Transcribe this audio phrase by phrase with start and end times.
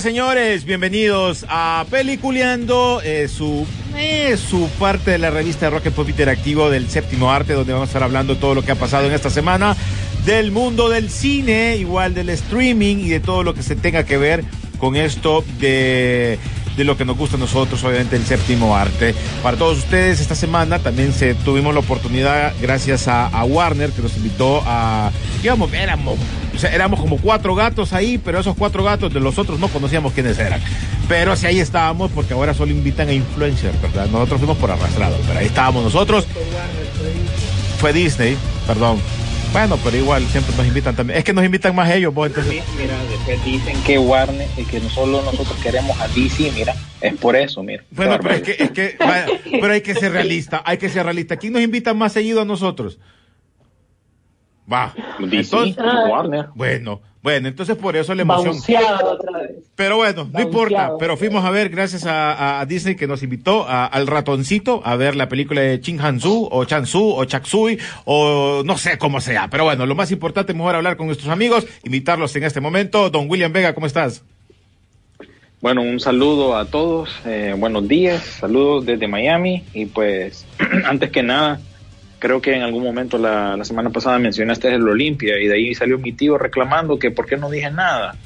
[0.00, 0.66] Señores.
[0.66, 3.66] Bienvenidos a Peliculeando, eh, su,
[3.96, 7.88] eh, su parte de la revista Rock and Pop Interactivo del séptimo arte, donde vamos
[7.88, 9.74] a estar hablando de todo lo que ha pasado en esta semana,
[10.26, 14.18] del mundo del cine, igual del streaming y de todo lo que se tenga que
[14.18, 14.44] ver
[14.78, 16.38] con esto de,
[16.76, 19.14] de lo que nos gusta a nosotros, obviamente el séptimo arte.
[19.42, 24.16] Para todos ustedes, esta semana también se, tuvimos la oportunidad, gracias a, Warner, que nos
[24.16, 25.10] invitó a...
[25.40, 26.18] Digamos, éramos,
[26.54, 29.68] o sea, éramos como cuatro gatos ahí, pero esos cuatro gatos de los otros no
[29.68, 30.60] conocíamos quiénes eran.
[31.08, 34.06] Pero sí ahí estábamos, porque ahora solo invitan a influencers, ¿verdad?
[34.06, 36.26] Nosotros fuimos por arrastrados, pero ahí estábamos nosotros.
[37.78, 38.98] Fue Disney, perdón.
[39.52, 41.18] Bueno, pero igual siempre nos invitan también.
[41.18, 42.52] Es que nos invitan más ellos, vos, entonces.
[42.52, 46.74] Mi- Mira, después dicen que Warner y que no solo nosotros queremos a DC, mira,
[47.00, 47.82] es por eso, mira.
[47.90, 51.04] Bueno, pero es que, es que, vaya, pero hay que ser realista, hay que ser
[51.04, 51.36] realista.
[51.36, 52.98] ¿Quién nos invita más seguido a nosotros?
[54.70, 54.94] Va.
[55.20, 55.76] DC, Entonces-
[56.10, 56.46] Warner.
[56.54, 58.54] bueno, bueno, entonces por eso la emoción.
[59.02, 59.50] Otra vez.
[59.74, 60.92] Pero bueno, no importa.
[60.96, 64.94] Pero fuimos a ver, gracias a, a Disney que nos invitó a- al ratoncito a
[64.94, 69.48] ver la película de Chin Hansu o Chansu o Chaksui o no sé cómo sea.
[69.50, 73.10] Pero bueno, lo más importante es mejor hablar con nuestros amigos, invitarlos en este momento.
[73.10, 74.22] Don William Vega, ¿cómo estás?
[75.60, 80.46] Bueno, un saludo a todos, eh, buenos días, saludos desde Miami y pues
[80.84, 81.60] antes que nada,
[82.18, 85.74] creo que en algún momento la, la semana pasada mencionaste el Olimpia y de ahí
[85.74, 88.16] salió mi tío reclamando que por qué no dije nada.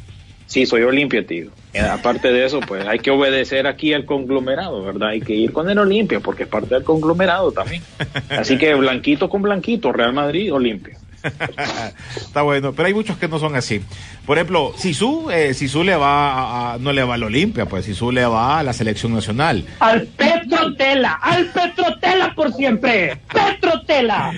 [0.50, 1.50] Sí, soy Olimpia, tío.
[1.72, 5.10] Eh, aparte de eso, pues hay que obedecer aquí al conglomerado, ¿verdad?
[5.10, 7.82] Hay que ir con el Olimpia porque es parte del conglomerado también.
[8.30, 10.98] Así que blanquito con blanquito, Real Madrid, Olimpia.
[12.16, 13.80] Está bueno, pero hay muchos que no son así.
[14.26, 17.84] Por ejemplo, Sisu, eh, Sisu le va a- a- no le va al Olimpia, pues
[17.84, 19.64] Sisu le va a la selección nacional.
[19.80, 23.16] Al Petrotela, al Petrotela por siempre.
[23.32, 24.32] Petrotela.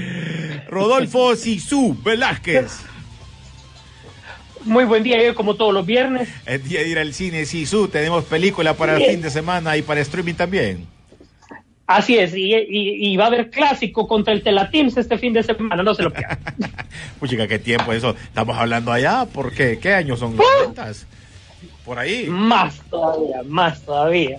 [0.69, 2.81] Rodolfo Sisu Velázquez.
[4.65, 6.29] Muy buen día, como todos los viernes.
[6.47, 9.83] El día de ir al cine, Sisu, tenemos película para el fin de semana y
[9.83, 10.87] para streaming también.
[11.87, 15.43] Así es, y, y- y va a haber clásico contra el Telatims este fin de
[15.43, 16.39] semana, no se lo pierdan.
[17.21, 18.15] Puchica, qué tiempo eso.
[18.25, 19.79] Estamos hablando allá, ¿por qué?
[19.81, 20.35] ¿Qué años son?
[20.39, 20.43] ¡Uh!
[20.75, 21.05] ¿90s?
[21.85, 22.27] Por ahí.
[22.29, 24.39] más todavía, más todavía.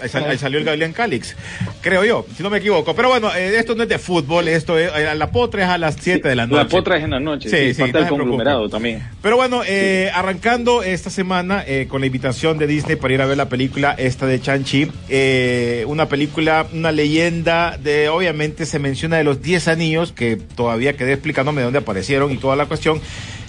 [0.00, 1.34] Ahí, sal- ahí salió el Gabriel Calix,
[1.80, 2.94] creo yo, si no me equivoco.
[2.94, 5.78] Pero bueno, eh, esto no es de fútbol, esto es, eh, la potra es a
[5.78, 6.62] las 7 de la noche.
[6.64, 9.02] La potra es en la noche, Sí, sí, parte no conglomerado también.
[9.22, 13.26] Pero bueno, eh, arrancando esta semana eh, con la invitación de Disney para ir a
[13.26, 19.16] ver la película esta de Chan-Chi, eh, una película, una leyenda de, obviamente se menciona
[19.16, 23.00] de los 10 anillos, que todavía quedé explicándome de dónde aparecieron y toda la cuestión.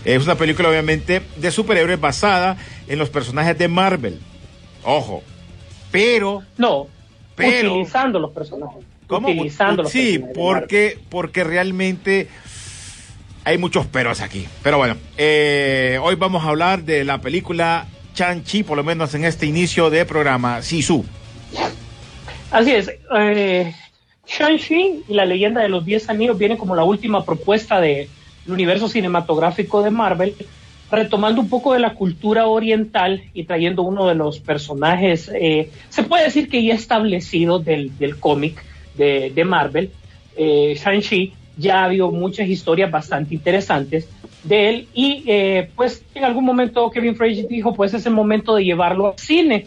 [0.06, 2.56] Es una película obviamente de superhéroes basada
[2.88, 4.19] en los personajes de Marvel.
[4.84, 5.22] Ojo,
[5.92, 6.44] pero...
[6.58, 6.88] No,
[7.36, 8.84] Pero- utilizando los personajes.
[9.08, 9.30] ¿Cómo?
[9.30, 12.28] Utilizando los Sí, personajes de porque, porque realmente
[13.46, 14.46] hay muchos peros aquí.
[14.64, 19.23] Pero bueno, eh, hoy vamos a hablar de la película Chan-Chi, por lo menos en
[19.23, 21.06] este inicio de programa, Sisu.
[22.52, 22.91] Así es.
[23.17, 23.73] Eh,
[24.28, 28.09] Shang-Chi y la leyenda de los 10 anillos viene como la última propuesta del
[28.47, 30.35] universo cinematográfico de Marvel,
[30.91, 36.03] retomando un poco de la cultura oriental y trayendo uno de los personajes, eh, se
[36.03, 38.63] puede decir que ya establecido del, del cómic
[38.95, 39.91] de, de Marvel,
[40.35, 41.34] eh, Shang-Chi.
[41.59, 44.07] Ya ha habido muchas historias bastante interesantes
[44.43, 48.53] de él y eh, pues en algún momento Kevin Feige dijo pues es el momento
[48.53, 49.66] de llevarlo al cine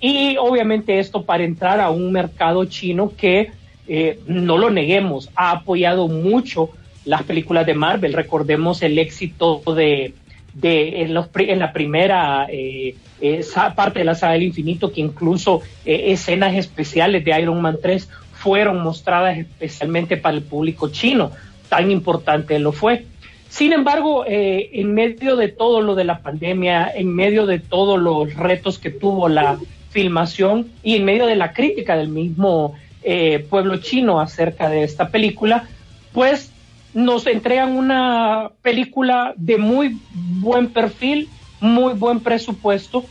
[0.00, 3.52] y obviamente esto para entrar a un mercado chino que,
[3.86, 6.70] eh, no lo neguemos, ha apoyado mucho
[7.04, 8.12] las películas de Marvel.
[8.12, 10.12] Recordemos el éxito de,
[10.54, 15.00] de en, los, en la primera eh, esa parte de la saga del infinito, que
[15.00, 21.32] incluso eh, escenas especiales de Iron Man 3 fueron mostradas especialmente para el público chino.
[21.68, 23.06] Tan importante lo fue.
[23.48, 28.00] Sin embargo, eh, en medio de todo lo de la pandemia, en medio de todos
[28.00, 29.58] los retos que tuvo la
[29.90, 32.74] filmación y en medio de la crítica del mismo
[33.04, 35.68] eh, pueblo chino acerca de esta película,
[36.12, 36.50] pues
[36.94, 41.28] nos entregan una película de muy buen perfil,
[41.60, 43.04] muy buen presupuesto,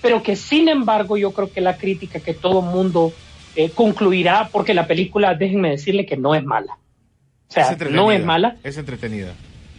[0.00, 3.12] pero que sin embargo yo creo que la crítica que todo mundo
[3.56, 6.78] eh, concluirá, porque la película, déjenme decirle que no es mala.
[7.48, 9.32] O sea, no es mala, Es entretenida.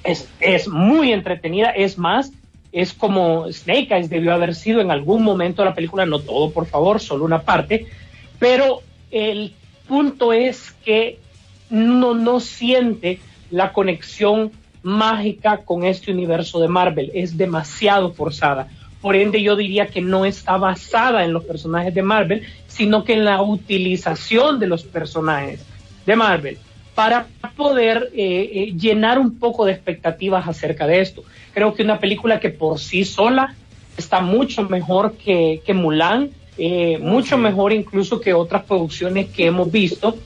[0.03, 2.31] es, es muy entretenida, es más,
[2.71, 6.51] es como Snake Eyes debió haber sido en algún momento de la película, no todo,
[6.51, 7.87] por favor, solo una parte,
[8.39, 8.81] pero
[9.11, 9.53] el
[9.87, 11.19] punto es que
[11.69, 13.19] no, no siente
[13.55, 14.51] la conexión
[14.83, 18.67] mágica con este universo de Marvel, es demasiado forzada.
[18.99, 23.13] Por ende, yo diría que no está basada en los personajes de Marvel, sino que
[23.13, 25.65] en la utilización de los personajes
[26.05, 26.57] de Marvel
[26.95, 31.23] para poder eh, eh, llenar un poco de expectativas acerca de esto.
[31.53, 33.55] Creo que una película que por sí sola
[33.95, 39.71] está mucho mejor que, que Mulan, eh, mucho mejor incluso que otras producciones que hemos
[39.71, 40.17] visto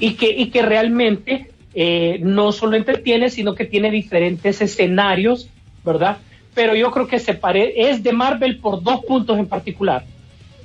[0.00, 5.48] y que, y que realmente eh, no solo entretiene, sino que tiene diferentes escenarios,
[5.84, 6.18] ¿verdad?
[6.54, 10.04] Pero yo creo que se pare es de Marvel por dos puntos en particular.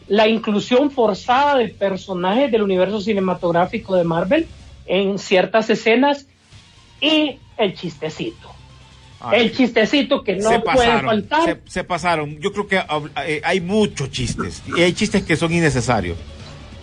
[0.07, 4.47] La inclusión forzada de personajes del universo cinematográfico de Marvel
[4.85, 6.27] en ciertas escenas
[7.01, 8.49] y el chistecito.
[9.19, 11.43] Ay, el chistecito que no puede faltar.
[11.43, 12.39] se, se pasaron.
[12.39, 12.81] Yo creo que
[13.25, 16.17] eh, hay muchos chistes y hay chistes que son innecesarios.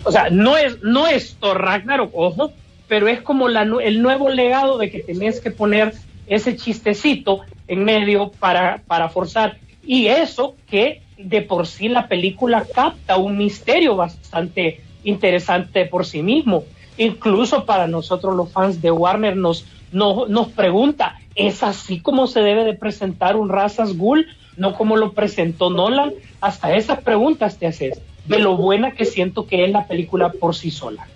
[0.03, 2.53] O sea, no es, no es Thor Ragnarok, ojo,
[2.87, 5.93] pero es como la, el nuevo legado de que tenés que poner
[6.27, 9.57] ese chistecito en medio para, para forzar.
[9.85, 16.21] Y eso que de por sí la película capta un misterio bastante interesante por sí
[16.21, 16.63] mismo.
[16.97, 22.41] Incluso para nosotros los fans de Warner nos, no- nos pregunta, ¿es así como se
[22.41, 24.27] debe de presentar un Razas Ghoul?
[24.57, 26.13] No como lo presentó Nolan.
[26.41, 30.55] Hasta esas preguntas te haces de lo buena que siento que es la película por
[30.55, 31.07] sí sola.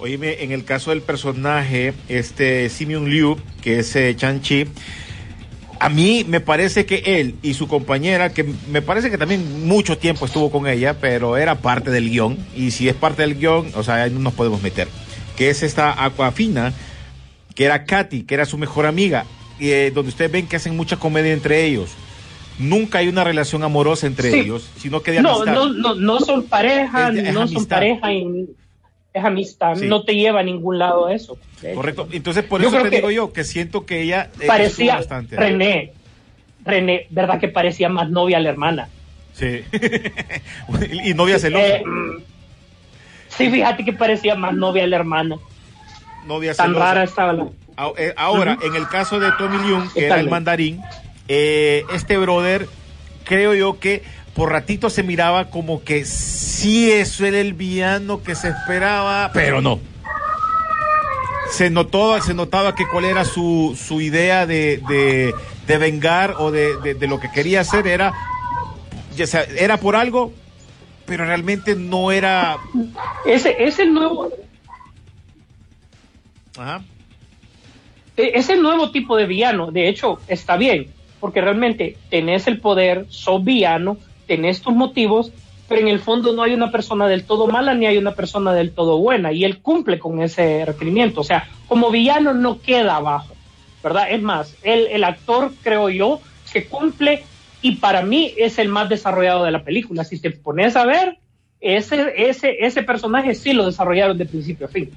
[0.00, 4.66] Oíme, en el caso del personaje, este Simeon Liu, que es eh, Chan-Chi,
[5.78, 9.98] a mí me parece que él y su compañera, que me parece que también mucho
[9.98, 13.72] tiempo estuvo con ella, pero era parte del guion, y si es parte del guion,
[13.74, 14.88] o sea, ahí no nos podemos meter,
[15.36, 16.72] que es esta Aquafina,
[17.54, 19.26] que era Katy, que era su mejor amiga,
[19.58, 21.90] y, eh, donde ustedes ven que hacen mucha comedia entre ellos.
[22.58, 24.38] Nunca hay una relación amorosa entre Sí.
[24.40, 25.54] ellos, sino que de No, amistad.
[25.54, 28.46] no, no, no son pareja, de- no son pareja, y-
[29.12, 29.86] es amistad, Sí.
[29.86, 31.36] no te lleva a ningún lado eso.
[31.74, 32.08] Correcto.
[32.12, 35.36] Entonces, por Yo eso te digo yo, que siento que ella eh, Parecía, bastante.
[35.36, 35.92] René,
[36.64, 38.88] René, ¿verdad que parecía más novia a la hermana?
[39.32, 39.62] Sí.
[41.04, 41.66] y novia celosa.
[41.66, 42.22] Eh, mm,
[43.28, 45.36] sí, fíjate que parecía más novia a la hermana.
[46.26, 46.84] novia Tan celosa.
[46.84, 47.46] rara estaba la...
[47.76, 50.80] A- eh, Ahora, en el caso de Tommy Leung, que era el mandarín,
[51.28, 52.66] eh, este brother,
[53.24, 54.02] creo yo que
[54.40, 59.60] por ratito se miraba como que sí, eso era el villano que se esperaba, pero
[59.60, 59.78] no.
[61.50, 65.34] Se notó, se notaba que cuál era su, su idea de, de,
[65.66, 68.14] de vengar o de, de- de lo que quería hacer era,
[69.14, 70.32] ya sea, era por algo,
[71.04, 72.56] pero realmente no era.
[73.26, 74.30] Ese es el nuevo,
[76.56, 76.80] Ajá.
[78.16, 79.70] e- es el nuevo tipo de villano.
[79.70, 80.86] De hecho, está bien,
[81.20, 83.98] porque realmente tenés el poder, sos villano,
[84.30, 85.32] tenés tus motivos,
[85.68, 88.52] pero en el fondo no hay una persona del todo mala ni hay una persona
[88.52, 91.22] del todo buena, y él cumple con ese requerimiento.
[91.22, 93.34] O sea, como villano no queda abajo,
[93.82, 94.06] ¿verdad?
[94.12, 96.20] Es más, el, el actor, creo yo,
[96.52, 97.24] que cumple
[97.60, 100.04] y para mí es el más desarrollado de la película.
[100.04, 101.18] Si te pones a ver,
[101.60, 104.90] ese, ese, ese personaje sí lo desarrollaron de principio a fin.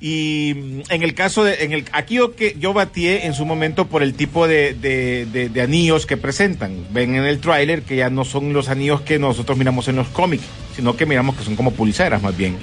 [0.00, 3.44] Y mm, en el caso de, en el, aquí yo que yo batié en su
[3.44, 6.84] momento por el tipo de, de, de- de anillos que presentan.
[6.90, 10.06] Ven en el tráiler que ya no son los anillos que nosotros miramos en los
[10.08, 10.44] cómics,
[10.76, 12.56] sino que miramos que son como pulseras más bien.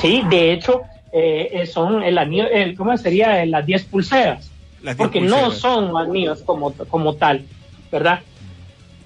[0.00, 3.42] Sí, de hecho, eh, eh, son el anillo, el, ¿cómo sería?
[3.42, 4.50] Eh, Las 10 pulseras.
[4.82, 7.44] Las porque no son anillos como, como tal,
[7.90, 8.20] ¿verdad?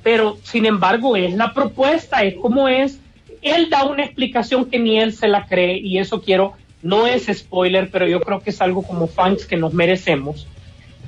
[0.02, 2.98] Pero, sin embargo, es la propuesta, es como es.
[3.42, 7.26] Él da una explicación que ni él se la cree, y eso quiero, no es
[7.32, 10.47] spoiler, pero yo creo que es algo como fans que nos merecemos.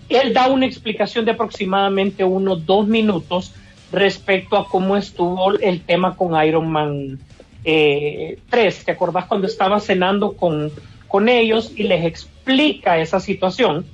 [0.09, 3.53] Él da una explicación de aproximadamente unos dos minutos
[3.91, 7.19] respecto a cómo estuvo el tema con Iron Man
[7.65, 8.85] eh, 3.
[8.85, 10.71] ¿Te acordás cuando estaba cenando con,
[11.09, 13.87] con ellos y les explica esa situación,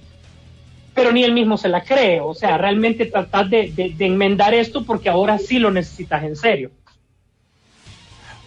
[0.94, 2.20] pero ni él mismo se la cree.
[2.20, 6.34] O sea, realmente tratar de, de- de enmendar esto porque ahora sí lo necesitas en
[6.36, 6.70] serio.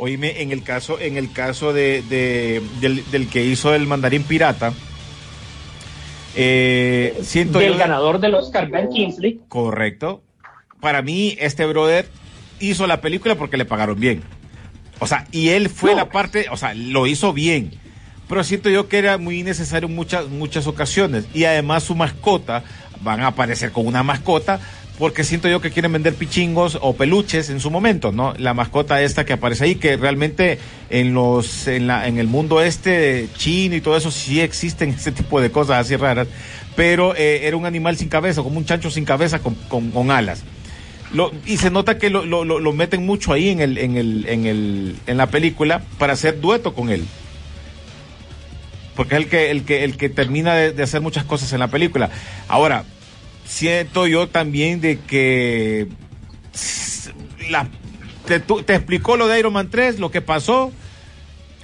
[0.03, 4.24] Oíme, en el caso, en el caso de, de- del, del que hizo el mandarín
[4.24, 4.74] pirata,
[6.36, 9.41] eh, siento Del yo- ganador del Oscar, Ben Kingsley.
[9.48, 10.24] Correcto.
[10.79, 12.08] Para mí, este brother
[12.60, 14.24] hizo la película porque le pagaron bien.
[14.98, 15.98] O sea, y él fue No.
[15.98, 17.72] la parte, o sea, lo hizo bien.
[18.27, 21.25] Pero siento yo que era muy necesario en muchas, muchas ocasiones.
[21.34, 22.63] Y además su mascota,
[23.01, 24.60] van a aparecer con una mascota,
[25.01, 28.36] porque siento yo que quieren vender pichingos o peluches en su momento, ¿no?
[28.38, 30.60] La mascota esta que aparece ahí, que realmente
[30.91, 35.12] en los, en la, en el mundo este chino y todo eso sí existen ese
[35.12, 36.27] tipo de cosas así raras.
[36.75, 40.43] Pero eh, era un animal sin cabeza, como un chancho sin cabeza con, con, alas.
[41.48, 44.46] Y se nota que lo, lo, lo- meten mucho ahí en, el, en, el, en,
[44.46, 47.03] el, en la película para hacer dueto con él.
[48.96, 51.70] Porque es el que, el que, el que termina de hacer muchas cosas en la
[51.70, 52.12] película.
[52.48, 52.86] Ahora,
[53.45, 55.88] siento yo también de que
[58.25, 60.71] te, te explicó lo de Iron Man 3, lo que pasó,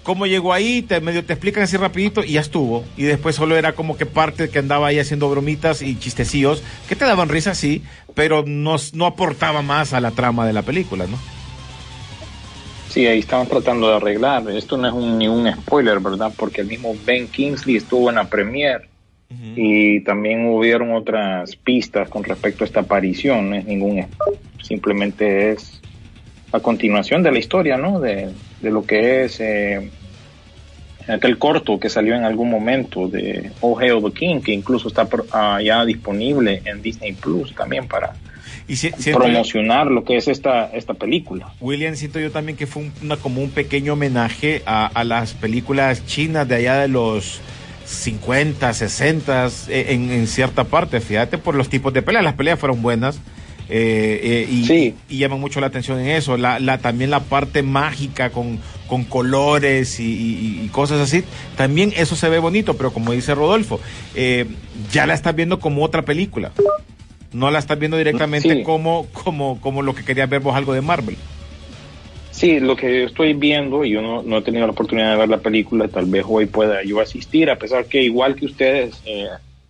[0.03, 2.85] cómo llegó ahí, te medio te explican así rapidito y ya estuvo.
[2.95, 6.95] Y después solo era como que parte que andaba ahí haciendo bromitas y chistecillos que
[6.95, 7.83] te daban risa, sí,
[8.15, 11.17] pero no, no aportaba más a la trama de la película, ¿no?
[12.89, 14.49] Sí, ahí estaban tratando de arreglar.
[14.49, 16.31] Esto no es un, ni un spoiler, ¿verdad?
[16.35, 18.87] Porque el mismo Ben Kingsley estuvo en la premiere
[19.55, 23.49] y también hubieron otras pistas con respecto a esta aparición.
[23.49, 24.05] No es ningún
[24.61, 25.81] simplemente es
[26.51, 27.99] a continuación de la historia, ¿no?
[27.99, 28.29] De,
[28.61, 29.89] de lo que es eh,
[31.07, 35.05] aquel corto que salió en algún momento de Oh Hail the King, que incluso está
[35.05, 38.13] por- ah, ya disponible en Disney Plus también para
[38.67, 41.53] Y si- siento yo- promocionar lo que es esta, esta película.
[41.61, 45.33] William, siento yo también que fue un- una, como un pequeño homenaje a, a las
[45.33, 47.41] películas chinas de allá de los
[47.87, 52.23] 50, 60, eh, en, en cierta parte, fíjate, por los tipos de peleas.
[52.23, 53.17] Las peleas fueron buenas
[53.69, 54.95] eh, eh, y, Sí.
[55.09, 56.35] y llaman mucho la atención en eso.
[56.37, 61.23] La, la, también la parte mágica con, con colores y, y- y cosas así,
[61.55, 63.79] también eso se ve bonito, pero como dice Rodolfo,
[64.15, 64.45] eh,
[64.91, 66.51] ya la estás viendo como otra película.
[67.33, 68.63] No la estás viendo directamente Sí.
[68.63, 71.17] como, como, como lo que querías ver vos algo de Marvel.
[72.37, 75.27] Sí, lo que estoy viendo, y yo no, no he tenido la oportunidad de ver
[75.27, 79.25] la película, tal vez hoy pueda yo asistir, a pesar que igual que ustedes, eh,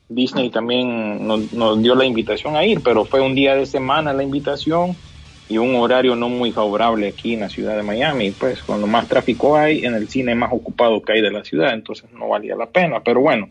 [0.10, 4.12] Disney también nos, nos dio la invitación a ir, pero fue un día de semana
[4.12, 4.98] la invitación
[5.48, 8.32] y un horario no muy favorable aquí en la ciudad de Miami.
[8.32, 11.74] Pues cuando más tráfico hay, en el cine más ocupado que hay de la ciudad,
[11.74, 13.00] entonces no valía la pena.
[13.00, 13.48] Pero bueno,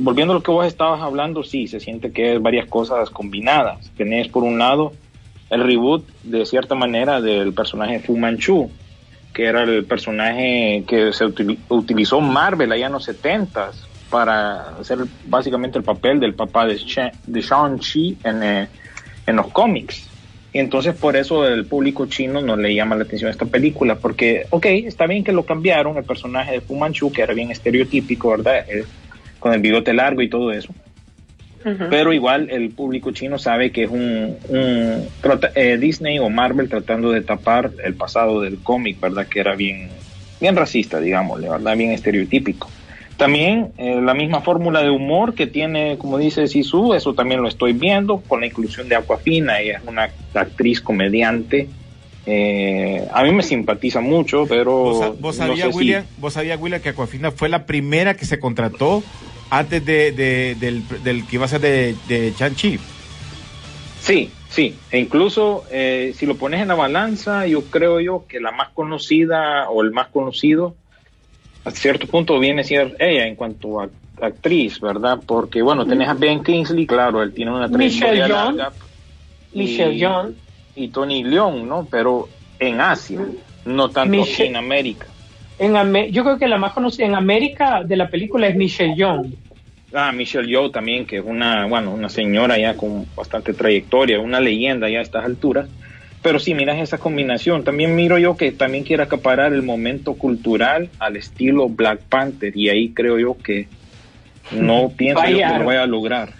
[0.00, 3.92] volviendo a lo que vos estabas hablando, sí, se siente que es varias cosas combinadas.
[3.96, 4.92] Tenés por un lado
[5.50, 8.70] el reboot de cierta manera del personaje Fu Manchu,
[9.34, 13.70] que era el personaje que se util- utilizó Marvel allá en los 70
[14.10, 18.68] para hacer básicamente el papel del papá de, Shang-Chi en, eh,
[19.26, 20.08] en los cómics.
[20.52, 23.96] Y entonces por eso el público chino no le llama la atención a esta película,
[23.96, 27.52] porque, ok, está bien que lo cambiaron, el personaje de Fu Manchu, que era bien
[27.52, 28.64] estereotípico, ¿verdad?
[28.68, 28.84] Eh,
[29.38, 30.74] con el bigote largo y todo eso
[31.90, 36.68] pero igual el público chino sabe que es un, un trata- eh, Disney o Marvel
[36.68, 39.26] tratando de tapar el pasado del cómic, ¿verdad?
[39.26, 39.88] Que era bien,
[40.40, 41.76] bien racista, digámosle, ¿verdad?
[41.76, 42.70] Bien estereotípico.
[43.18, 47.48] También eh, la misma fórmula de humor que tiene, como dice Sisu, eso también lo
[47.48, 51.68] estoy viendo con la inclusión de Aquafina, ella es una actriz comediante.
[52.26, 56.58] Eh, a mí me simpatiza mucho, pero ¿Vos, vos no sabías, si- William, vos sabías,
[56.60, 59.02] William, que Aquafina fue la primera que se contrató
[59.50, 62.78] antes de, de- del, del que iba a ser de, de Chan-Chi?
[64.00, 64.74] Sí, sí.
[64.90, 68.70] E incluso eh, si lo pones en la balanza, yo creo yo que la más
[68.70, 70.74] conocida o el más conocido,
[71.64, 73.88] a cierto punto viene a ser ella en cuanto a
[74.22, 75.18] actriz, ¿verdad?
[75.26, 78.36] Porque, bueno, tenés a Ben Kingsley, claro, él tiene una Michelle trayectoria Yeoh.
[78.56, 78.72] larga.
[79.52, 80.84] Michelle y-.
[80.84, 81.86] Y Tony León, ¿no?
[81.90, 82.28] Pero
[82.58, 83.20] en Asia,
[83.64, 85.06] no tanto Michelle- en América.
[85.60, 85.74] En
[86.10, 89.26] yo creo que la más conocida en América de la película es Michelle Young.
[89.92, 94.40] Ah, Michelle Yeoh también, que es una, bueno, una señora ya con bastante trayectoria, una
[94.40, 95.68] leyenda ya a estas alturas.
[96.22, 97.62] Pero sí, miras esa combinación.
[97.62, 102.70] También miro yo que también quiere acaparar el momento cultural al estilo Black Panther y
[102.70, 103.68] ahí creo yo que
[104.52, 106.32] no pienso yo que lo vaya a lograr.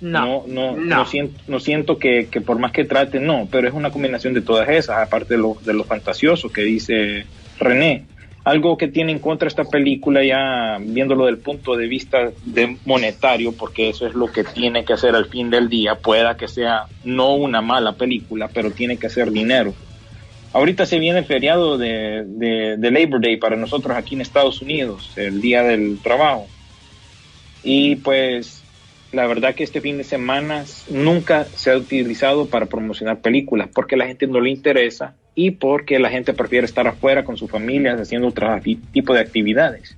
[0.00, 0.96] No, no, no, no.
[0.96, 4.32] no siento, no siento que, que por más que trate, no, pero es una combinación
[4.32, 7.26] de todas esas, aparte de lo, de lo fantasioso que dice
[7.58, 8.04] René.
[8.44, 13.52] Algo que tiene en contra esta película, ya viéndolo del punto de vista de monetario,
[13.52, 16.86] porque eso es lo que tiene que hacer al fin del día, pueda que sea
[17.04, 19.74] no una mala película, pero tiene que hacer dinero.
[20.52, 24.60] Ahorita se viene el feriado de, de, de Labor Day para nosotros aquí en Estados
[24.60, 26.46] Unidos, el Día del Trabajo.
[27.62, 28.62] Y pues
[29.12, 33.94] la verdad que este fin de semana nunca se ha utilizado para promocionar películas porque
[33.94, 37.50] a la gente no le interesa y porque la gente prefiere estar afuera con sus
[37.50, 38.48] familias haciendo otro
[38.92, 39.96] tipo de actividades.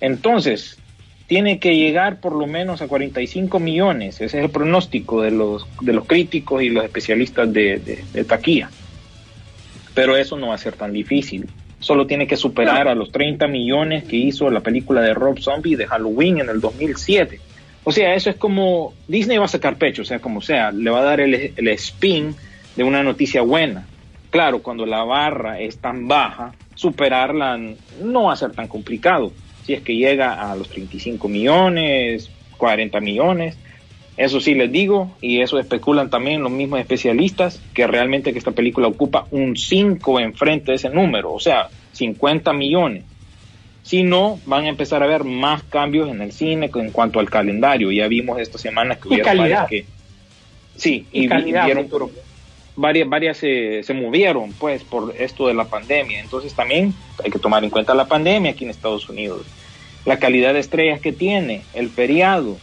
[0.00, 0.78] Entonces,
[1.26, 4.14] tiene que llegar por lo menos a 45 millones.
[4.16, 8.24] Ese es el pronóstico de los, de los críticos y los especialistas de, de- de
[8.24, 8.70] taquilla.
[9.94, 11.46] Pero eso no va a ser tan difícil.
[11.80, 15.76] Solo tiene que superar a los 30 millones que hizo la película de Rob Zombie
[15.76, 17.40] de Halloween en el 2007.
[17.84, 20.90] O sea, eso es como Disney va a sacar pecho, o sea, como sea, le
[20.90, 22.34] va a dar el, el spin
[22.76, 23.86] de una noticia buena.
[24.30, 27.58] Claro, cuando la barra es tan baja, superarla
[28.02, 29.32] no va a ser tan complicado.
[29.64, 33.56] Si es que llega a los 35 millones, 40 millones,
[34.18, 38.50] eso sí les digo, y eso especulan también los mismos especialistas, que realmente que esta
[38.50, 43.04] película ocupa un 5 enfrente de ese número, o sea, 50 millones.
[43.82, 47.30] Si no, van a empezar a ver más cambios en el cine en cuanto al
[47.30, 47.90] calendario.
[47.90, 49.68] Ya vimos esta semana que Y hubieron calidad.
[49.68, 49.86] que...
[50.76, 51.88] Sí, Y y, calidad, vieron.
[52.78, 56.20] Varias, varias se, se movieron pues por esto de la pandemia.
[56.20, 59.46] Entonces también hay que tomar en cuenta la pandemia aquí en Estados Unidos.
[60.04, 62.56] La calidad de estrellas que tiene, el feriado,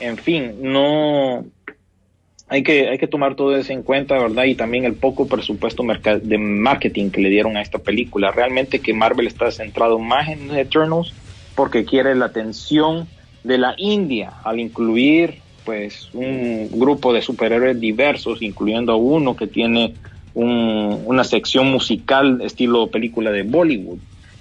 [0.00, 1.44] en fin, no
[2.48, 4.44] hay que, hay que tomar todo eso en cuenta, ¿verdad?
[4.44, 8.32] Y también el poco presupuesto de marketing que le dieron a esta película.
[8.32, 11.14] Realmente que Marvel está centrado más en Eternals
[11.54, 13.06] porque quiere la atención
[13.44, 19.94] de la India al incluir pues un grupo de superhéroes diversos, incluyendo uno que tiene
[20.34, 23.98] un- una sección musical estilo película de Bollywood.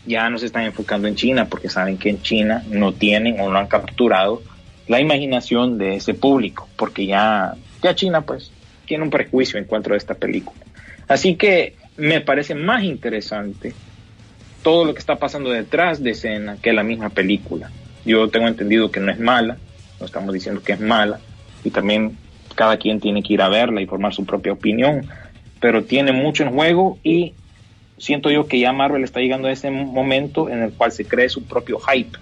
[0.07, 3.51] Ya no se están enfocando en China porque saben que en China no tienen o
[3.51, 4.41] no han capturado
[4.87, 8.51] la imaginación de ese público, porque ya, ya China pues
[8.87, 10.59] tiene un prejuicio en cuanto a esta película.
[11.07, 13.75] Así que me parece más interesante
[14.63, 17.69] todo lo que está pasando detrás de escena que la misma película.
[18.03, 19.59] Yo tengo entendido que no es mala,
[19.99, 21.19] no estamos diciendo que es mala,
[21.63, 22.17] y también
[22.55, 25.07] cada quien tiene que ir a verla y formar su propia opinión,
[25.59, 27.33] pero tiene mucho en juego y
[27.97, 31.29] siento yo que ya Marvel está llegando a ese momento en el cual se cree
[31.29, 32.17] su propio hype.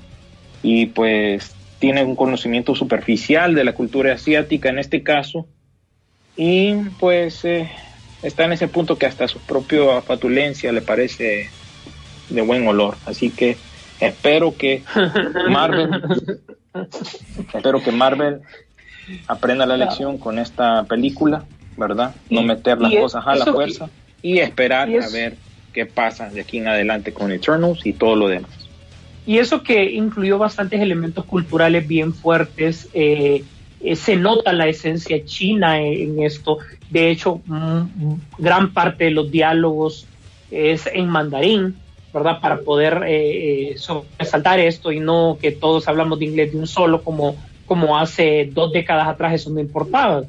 [0.64, 5.48] Y pues tiene un conocimiento superficial de la cultura asiática en este caso
[6.36, 7.70] y pues eh,
[8.24, 11.50] está en ese punto que hasta su propia fatulencia le parece
[12.30, 12.98] de buen olor.
[13.06, 13.58] Así que
[14.00, 14.84] espero que
[15.50, 15.90] Marvel
[17.54, 18.42] espero que Marvel
[19.28, 21.46] aprenda la lección con esta película
[21.78, 23.90] verdad no meter las cosas a la fuerza
[24.22, 25.38] y esperar a ver
[25.74, 28.50] qué pasa de aquí en adelante con Eternals y todo lo demás.
[29.26, 33.44] Y eso que incluyó bastantes elementos culturales bien fuertes, eh,
[33.82, 36.58] eh, se nota la esencia china en, en esto.
[36.90, 40.08] De hecho, mm, gran parte de los diálogos
[40.50, 41.76] es en mandarín,
[42.18, 42.40] ¿verdad?
[42.42, 46.68] Para poder eh, eh, sobresaltar esto y no que todos hablamos de inglés de un
[46.68, 50.24] solo como, como hace dos décadas atrás eso no importaba,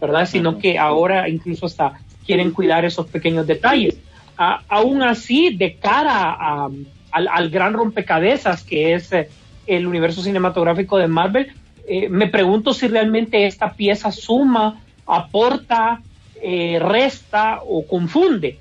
[0.00, 0.26] ¿verdad?
[0.26, 4.00] Sino que ahora incluso hasta quieren cuidar esos pequeños detalles.
[4.36, 6.68] A- aún así, de cara a-
[7.10, 9.30] al, al gran rompecabezas que es eh,
[9.66, 11.46] el universo cinematográfico de Marvel,
[11.88, 16.00] eh, me pregunto si realmente esta pieza suma, aporta,
[16.42, 18.60] eh, resta o confunde.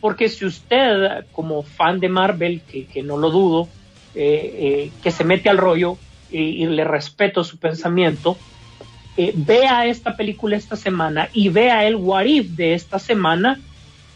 [0.00, 3.68] Porque si usted, como fan de Marvel, que, no lo dudo,
[4.14, 5.98] eh, eh, que se mete al rollo
[6.30, 8.36] y, le respeto su pensamiento,
[9.16, 13.60] eh, vea esta película esta semana y vea el What If de esta semana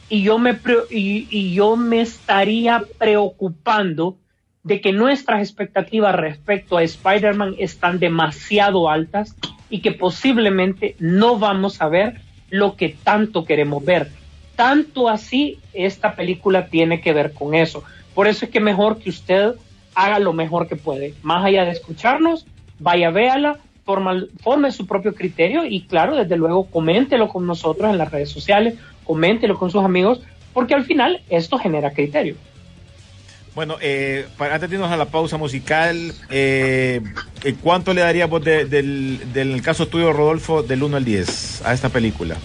[0.08, 0.56] y yo me
[0.90, 4.16] y, y yo me estaría preocupando
[4.62, 9.36] de que nuestras expectativas respecto a Spider-Man están demasiado altas
[9.68, 12.20] y que posiblemente no vamos a ver
[12.50, 14.10] lo que tanto queremos ver.
[14.56, 17.82] Tanto así, esta película tiene que ver con eso.
[18.14, 19.54] Por eso es que mejor que usted
[19.94, 21.14] haga lo mejor que puede.
[21.22, 22.46] Más allá de escucharnos,
[22.78, 27.98] vaya, véala, forma, forme su propio criterio y claro, desde luego, coméntelo con nosotros en
[27.98, 30.20] las redes sociales, coméntelo con sus amigos,
[30.52, 32.36] porque al final esto genera criterio.
[33.54, 37.00] Bueno, eh, para, antes de irnos a la pausa musical, eh,
[37.44, 41.62] eh, ¿cuánto le darías vos de- del, del caso tuyo, Rodolfo, del 1 al 10
[41.64, 42.36] a esta película?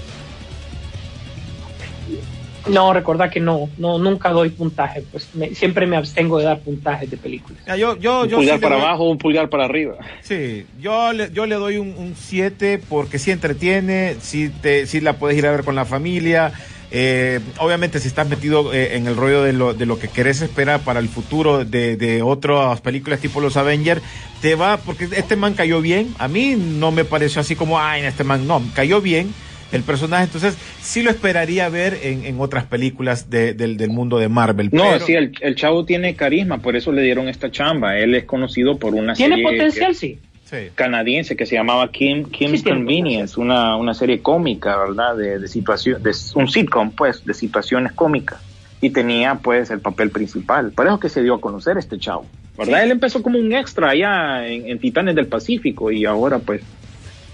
[2.69, 6.60] No, recordad que no, no, nunca doy puntaje, pues me- siempre me abstengo de dar
[6.60, 7.62] puntajes de películas.
[7.67, 9.95] Ya, yo, yo, un yo pulgar sí para doy- abajo, un pulgar para arriba.
[10.21, 15.13] Sí, yo le, yo le doy un 7 porque sí entretiene, sí, te, sí la
[15.13, 16.51] puedes ir a ver con la familia.
[16.91, 20.41] eh, obviamente si estás metido eh, en el rollo de lo, de lo que querés
[20.41, 24.01] esperar para el futuro de, de otras películas tipo los Avengers,
[24.41, 28.01] te va, porque este man cayó bien, a mí no me pareció así como, ay,
[28.03, 29.34] este man, no, cayó bien.
[29.71, 30.23] El personaje.
[30.25, 34.69] Entonces, sí lo esperaría ver en, en otras películas de- del, del mundo de Marvel.
[34.71, 37.97] No, pero- sí, el, el chavo tiene carisma, por eso le dieron esta chamba.
[37.97, 40.19] Él es conocido por una Tiene serie potencial, que- sí.
[40.45, 40.58] sí.
[40.75, 45.15] canadiense que se llamaba Kim, Kim's Sí, tiene Convenience, una, una serie cómica, ¿verdad?
[45.15, 48.39] De, de situación, de un sitcom, pues, de situaciones cómicas.
[48.82, 50.71] Y tenía, pues, el papel principal.
[50.71, 52.25] Por eso que se dio a conocer este chavo,
[52.58, 52.82] ¿verdad?
[52.84, 56.62] Él empezó como un extra allá en, en Titanes del Pacífico y ahora, pues,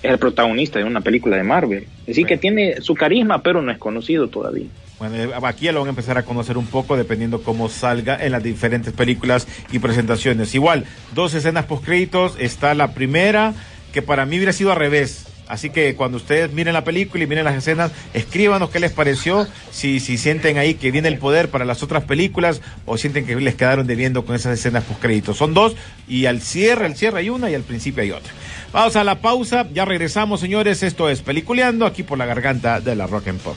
[0.06, 1.88] es el protagonista de una película de Marvel.
[2.04, 2.24] Así Sí.
[2.26, 4.68] que tiene su carisma, pero no es conocido todavía.
[4.98, 8.18] Bueno, eh, aquí ya lo van a empezar a conocer un poco dependiendo cómo salga
[8.24, 10.56] en las diferentes películas y presentaciones.
[10.56, 12.36] Igual, dos escenas post créditos.
[12.40, 13.54] Está la primera,
[13.92, 15.28] que para mí hubiera sido al revés.
[15.48, 19.48] Así que cuando ustedes miren la película y miren las escenas, escríbanos qué les pareció,
[19.70, 23.36] si, si sienten ahí que viene el poder para las otras películas o sienten que
[23.36, 25.38] les quedaron debiendo con esas escenas post créditos.
[25.38, 25.76] Son dos
[26.08, 28.34] y al cierre, al cierre hay una y al principio hay otra.
[28.76, 32.94] Vamos a la pausa, ya regresamos señores, esto es Peliculeando aquí por la garganta de
[32.94, 33.56] la Rock and Pop.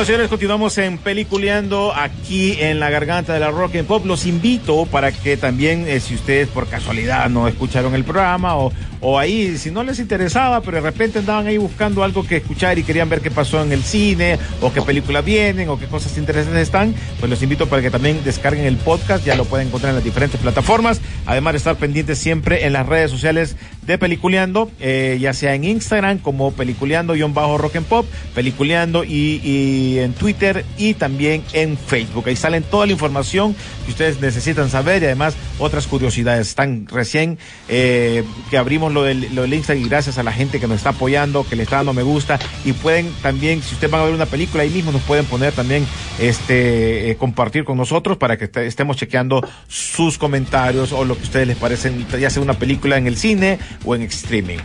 [0.00, 4.06] Bueno, señores, continuamos en Peliculeando aquí en la garganta de la Rock and Pop.
[4.06, 8.72] Los invito para que también, eh, si ustedes por casualidad no escucharon el programa o,
[9.02, 12.78] o ahí, si no les interesaba, pero de repente andaban ahí buscando algo que escuchar
[12.78, 16.16] y querían ver qué pasó en el cine o qué películas vienen o qué cosas
[16.16, 19.26] interesantes están, pues los invito para que también descarguen el podcast.
[19.26, 21.02] Ya lo pueden encontrar en las diferentes plataformas.
[21.26, 23.54] Además de estar pendientes siempre en las redes sociales
[23.90, 30.64] de Peliculeando, eh, ya sea en Instagram como Peliculeando-Rock and Pop, Peliculeando y, en Twitter
[30.78, 32.24] y también en Facebook.
[32.28, 36.48] Ahí salen toda la información que ustedes necesitan saber y además otras curiosidades.
[36.48, 40.76] Están recién eh, que abrimos lo del, Instagram y gracias a la gente que nos
[40.76, 44.04] está apoyando, que le está dando me gusta y pueden también, si ustedes van a
[44.04, 45.86] ver una película ahí mismo, nos pueden poner también
[46.20, 51.24] este eh, compartir con nosotros para que este- estemos chequeando sus comentarios o lo que
[51.24, 54.58] ustedes les parecen, ya sea una película en el cine o en streaming.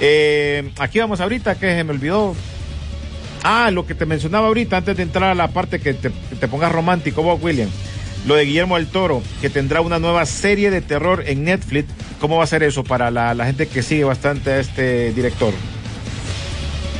[0.00, 2.34] Eh, aquí vamos ahorita, que se me olvidó.
[3.42, 6.10] Ah, lo que te mencionaba ahorita, antes de entrar a la parte que te,
[6.48, 7.70] pongas romántico, vos, William.
[8.26, 11.88] Lo de Guillermo del Toro, que tendrá una nueva serie de terror en Netflix.
[12.20, 15.54] ¿Cómo va a ser eso para la, la gente que sigue bastante a este director?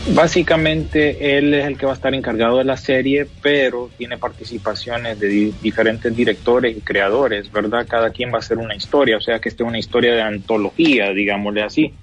[0.06, 5.18] Básicamente él es el que va a estar encargado de la serie, pero tiene participaciones
[5.18, 7.86] de di- diferentes directores y creadores, ¿verdad?
[7.86, 10.22] Cada quien va a hacer una historia, o sea que esta es una historia de
[10.22, 11.94] antología, digámosle así.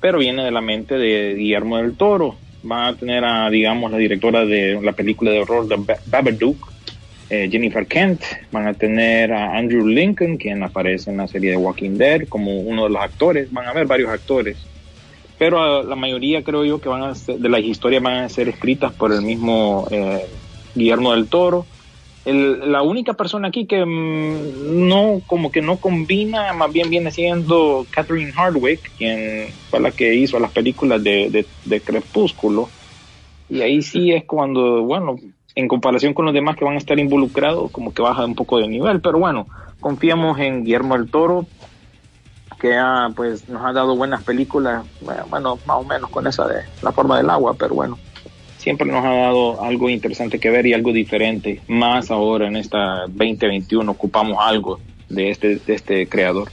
[0.00, 2.40] Pero viene de la mente de Guillermo del Toro.
[2.70, 6.72] Va a tener a, digamos, la directora de la película de horror de Ba- Babadook,
[7.30, 8.22] eh, Jennifer Kent.
[8.50, 12.60] Van a tener a Andrew Lincoln, quien aparece en la serie de Walking Dead como
[12.60, 13.50] uno de los actores.
[13.50, 14.66] Van a haber varios actores
[15.38, 18.48] pero ah, la mayoría creo yo que van a de las historias van a ser
[18.48, 20.40] escritas por el mismo eh,
[20.74, 21.68] Guillermo del Toro.
[22.24, 27.10] El- la única persona aquí que mm, no como que no combina, más bien viene
[27.10, 32.74] siendo Catherine Hardwick, quien fue la que hizo las películas de, de, de Crepúsculo.
[33.48, 35.16] Y ahí sí es cuando, bueno,
[35.54, 38.58] en comparación con los demás que van a estar involucrados, como que baja un poco
[38.58, 39.00] de nivel.
[39.02, 39.48] Pero bueno,
[39.80, 41.50] confiamos en Guillermo del Toro,
[42.64, 44.86] que ha, pues, nos ha dado buenas películas,
[45.28, 47.98] bueno, más o menos con esa de la forma del agua, pero bueno,
[48.56, 51.60] siempre nos ha dado algo interesante que ver y algo diferente.
[51.68, 56.50] Más ahora en esta 2021 ocupamos algo de este, de este creador.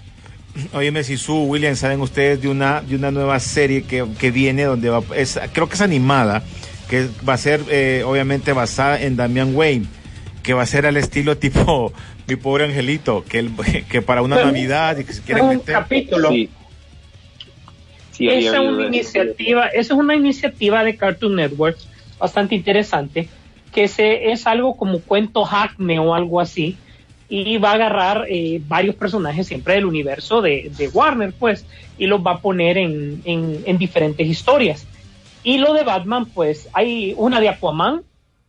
[0.73, 4.89] Oye, Sisu, William, ¿saben ustedes de una, de una nueva serie que, que viene donde
[4.89, 6.43] va, es, creo que es animada,
[6.89, 9.85] que va a ser eh, obviamente basada en Damian Wayne,
[10.43, 11.93] que va a ser al estilo tipo
[12.27, 13.51] Mi Pobre Angelito, que, él-
[13.89, 15.73] que para una Navidad y que se quieren un meter.
[15.75, 16.29] capítulo.
[16.29, 16.49] Sí.
[18.11, 21.77] Sí, había esa es una iniciativa, esa es una iniciativa de Cartoon Network
[22.19, 23.29] bastante interesante,
[23.73, 26.77] que se, es algo como cuento Hackme o algo así,
[27.29, 31.65] y va a agarrar eh, varios personajes siempre del universo de, de Warner, pues,
[31.97, 34.85] y los va a poner en, en, en diferentes historias.
[35.43, 38.01] Y lo de Batman, pues, hay una de Aquaman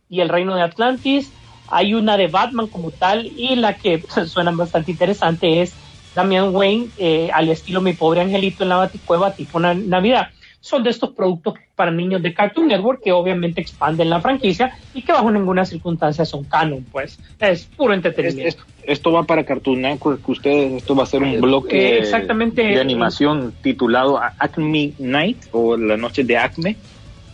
[0.09, 1.31] y el Reino de Atlantis,
[1.69, 5.73] hay una de Batman como tal, y la que suena bastante interesante es
[6.15, 10.27] Damian Wayne eh, al estilo Mi Pobre Angelito en la Baticueva tipo na- Navidad.
[10.61, 15.01] Son de estos productos para niños de Cartoon Network que obviamente expanden la franquicia y
[15.01, 17.19] que bajo ninguna circunstancia son canon, pues.
[17.39, 18.61] Es puro entretenimiento.
[18.61, 22.61] es- esto va para Cartoon Network, ustedes, esto va a ser un bloque Eh, exactamente.
[22.63, 26.77] de animación titulado Acme Night o la noche de Acme.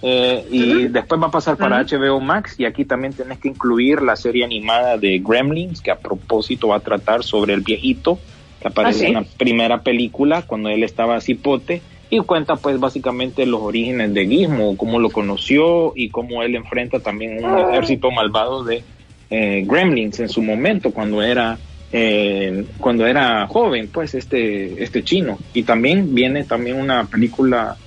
[0.02, 4.02] Eh, y después va a pasar para HBO Max y aquí también tenés que incluir
[4.02, 8.18] la serie animada de Gremlins que a propósito va a tratar sobre el viejito
[8.62, 9.06] que aparece ¿Ah, sí?
[9.08, 14.26] en la primera película cuando él estaba cipote y cuenta pues básicamente los orígenes de
[14.26, 18.84] Gizmo, cómo lo conoció y cómo él enfrenta también un ejército malvado de
[19.30, 21.60] eh, Gremlins en su momento cuando era
[21.92, 25.38] eh, cuando era joven pues este este chino.
[25.54, 27.78] Y también viene también una película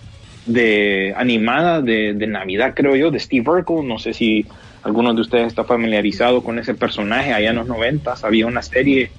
[0.47, 3.87] de animada de, de Navidad, creo yo, de Steve Urkel.
[3.87, 4.47] No sé si
[4.83, 7.33] alguno de ustedes está familiarizado con ese personaje.
[7.33, 9.11] Allá en los noventas había una serie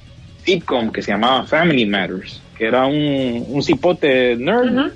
[0.44, 4.92] sitcom que se llamaba Family Matters, que era un, un cipote nerd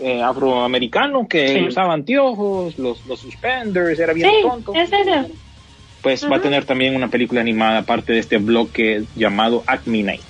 [0.00, 1.60] eh, afroamericano que Sí.
[1.68, 4.72] usaba anteojos, los, los suspenders, era bien Sí, tonto.
[4.74, 5.26] es ese.
[6.02, 10.20] Pues va a tener también una película animada aparte de este bloque llamado Acme Night.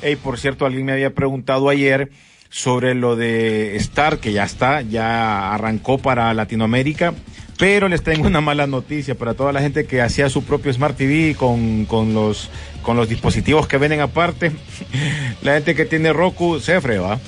[0.00, 2.08] Hey, por cierto, alguien me había preguntado ayer
[2.50, 7.14] sobre lo de Star, que ya está, ya arrancó para Latinoamérica,
[7.58, 10.96] pero les tengo una mala noticia para toda la gente que hacía su propio Smart
[10.96, 12.50] TV con, con los
[12.82, 14.52] con los dispositivos que venden aparte.
[15.42, 17.18] La gente que tiene Roku se freba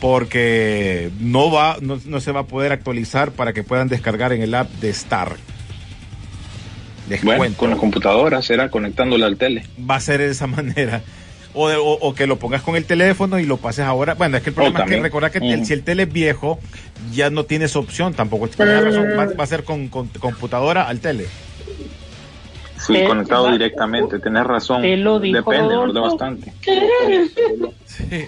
[0.00, 4.42] porque no va no, no se va a poder actualizar para que puedan descargar en
[4.42, 5.36] el app de Star.
[7.08, 7.58] Les Bueno, cuento.
[7.58, 9.64] con la computadora será conectándola al tele.
[9.78, 11.02] va a ser de esa manera.
[11.54, 14.14] O, de- o, o que lo pongas con el teléfono y lo pases ahora.
[14.14, 15.64] Bueno, es que el problema es que recordar que el- Mm.
[15.64, 16.58] si el tele es viejo,
[17.12, 18.46] ya no tienes opción tampoco.
[18.58, 21.26] Razón, va, va a ser con, con computadora al tele.
[22.76, 24.82] Sí, conectado va- directamente, tenés razón.
[24.82, 26.00] te lo dijo Depende, ¿verdad?
[26.02, 26.52] Bastante.
[27.86, 28.26] Sí.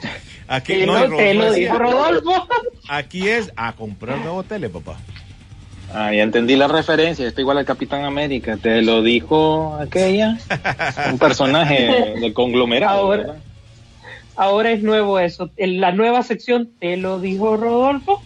[0.49, 2.49] Aquí, Te no, lo- Rodolfo te lo dijo Rodolfo.
[2.89, 4.97] aquí es a comprar nuevo tele, papá.
[5.99, 10.37] Ah, ya entendí la referencia, está igual al Capitán América, te lo dijo aquella,
[11.11, 13.37] un personaje del conglomerado, Ahora- ¿verdad?
[14.39, 15.49] Ahora es nuevo eso.
[15.57, 18.21] En la nueva sección, te lo dijo Rodolfo.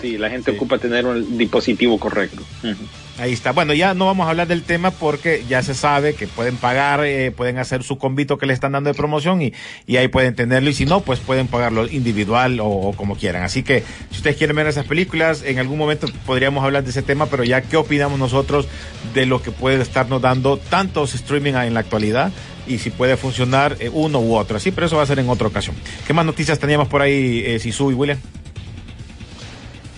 [0.00, 0.56] Sí, la gente Sí.
[0.56, 2.42] ocupa tener un dispositivo correcto.
[2.64, 2.74] Ujú.
[3.16, 3.52] Ahí está.
[3.52, 7.04] Bueno, ya no vamos a hablar del tema porque ya se sabe que pueden pagar,
[7.04, 9.52] eh, pueden hacer su convito que le están dando de promoción y,
[9.86, 10.68] y ahí pueden tenerlo.
[10.68, 13.44] Y si no, pues pueden pagarlo individual o, como quieran.
[13.44, 17.02] Así que si ustedes quieren ver esas películas, en algún momento podríamos hablar de ese
[17.02, 18.66] tema, pero ya qué opinamos nosotros
[19.14, 22.32] de lo que puede estarnos dando tantos streaming en la actualidad
[22.66, 24.56] y si puede funcionar eh, uno u otro.
[24.56, 25.76] Así, pero eso va a ser en otra ocasión.
[26.04, 28.18] ¿Qué más noticias teníamos por ahí, eh, Sisu y William?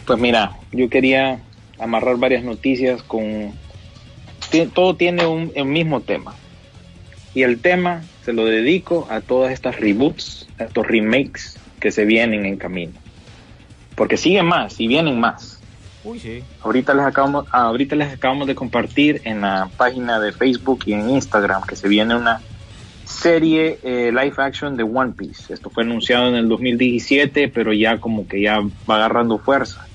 [0.05, 1.41] Pues mira, yo quería
[1.79, 3.53] amarrar varias noticias con...
[4.75, 6.35] Todo tiene un, el mismo tema.
[7.35, 12.05] Y el tema se lo dedico a todas estas reboots, a estos remakes que se
[12.05, 12.93] vienen en camino.
[13.95, 15.61] Porque siguen más y vienen más.
[16.05, 16.43] Uy, sí.
[16.63, 20.93] Ahorita les acabamos, ah, ahorita les acabamos de compartir en la página de Facebook y
[20.93, 22.41] en Instagram que se viene una
[23.05, 25.53] serie eh, live action de One Piece.
[25.53, 29.87] Esto fue anunciado en el 2017, pero ya como que ya va agarrando fuerza.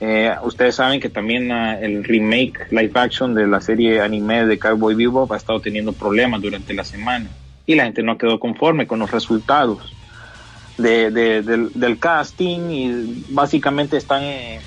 [0.00, 4.58] Eh, ustedes saben que también ah, el remake live action de la serie anime de
[4.58, 7.36] Cowboy Bebop ha estado teniendo problemas durante la semana
[7.66, 9.98] y la gente no quedó conforme con los resultados
[10.78, 12.92] de, de- del, casting y
[13.28, 14.22] básicamente están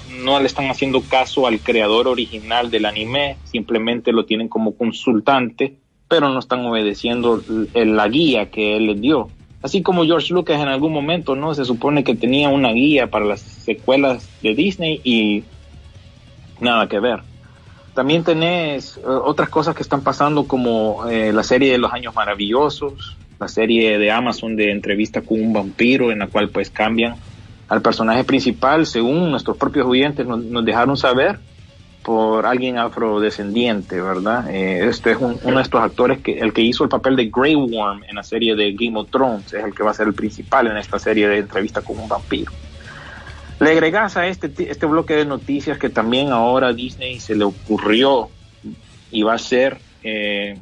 [0.06, 5.80] no le están haciendo caso al creador original del anime, simplemente lo tienen como consultante,
[6.08, 7.44] pero no están obedeciendo
[7.74, 9.34] la guía que él les dio.
[9.64, 11.56] Así como George Lucas en algún momento, ¿no?
[11.56, 15.46] Se supone que tenía una guía para las secuelas de Disney y
[16.60, 17.22] nada que ver.
[17.94, 22.14] También tenés eh, otras cosas que están pasando como eh, la serie de los años
[22.14, 27.16] maravillosos, la serie de Amazon de entrevista con un vampiro en la cual pues cambian
[27.70, 31.40] al personaje principal según nuestros propios oyentes nos, nos dejaron saber
[32.04, 34.50] por alguien afrodescendiente, ¿verdad?
[34.50, 37.30] Eh, este es un- uno de estos actores que el que hizo el papel de
[37.34, 40.08] Grey Worm en la serie de Game of Thrones es el que va a ser
[40.08, 42.52] el principal en esta serie de entrevista con un vampiro.
[43.60, 47.46] Le agregas a este, este bloque de noticias que también ahora a Disney se le
[47.46, 48.30] ocurrió
[49.12, 50.58] y va a ser eh,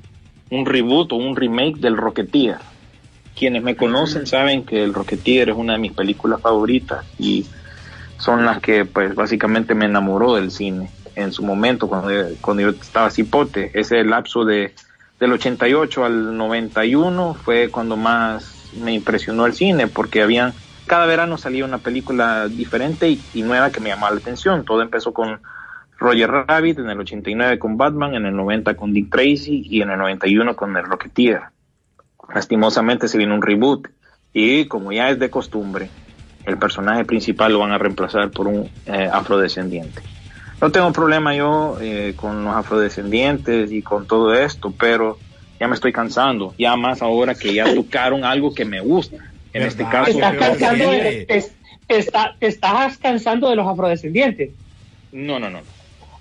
[0.51, 2.57] un reboot o un remake del Rocketeer.
[3.35, 7.45] Quienes me conocen saben que el Rocketeer es una de mis películas favoritas y
[8.19, 13.09] son las que pues básicamente me enamoró del cine en su momento cuando, yo estaba
[13.09, 13.71] cipote.
[13.73, 14.73] Ese lapso de,
[15.19, 20.53] del 88 al 91 fue cuando más me impresionó el cine porque habían
[20.87, 24.65] cada verano salía una película diferente y, y nueva que me llamaba la atención.
[24.65, 25.39] Todo empezó con
[26.01, 29.91] Roger Rabbit, en el 89 con Batman, en el 90 con Dick Tracy y en
[29.91, 31.41] el 91 con el Rocketeer.
[32.33, 33.87] Lastimosamente se vino un reboot
[34.33, 35.89] y como ya es de costumbre,
[36.45, 40.01] el personaje principal lo van a reemplazar por un eh, afrodescendiente.
[40.61, 45.17] No tengo problema yo eh, con los afrodescendientes y con todo esto, pero
[45.59, 49.17] ya me estoy cansando, ya más ahora que ya tocaron algo que me gusta.
[49.53, 50.97] En este caso, estás, cansando sí.
[50.97, 51.43] de, te,
[51.87, 54.51] te está- te estás cansando de los afrodescendientes.
[55.11, 55.61] No, no, no.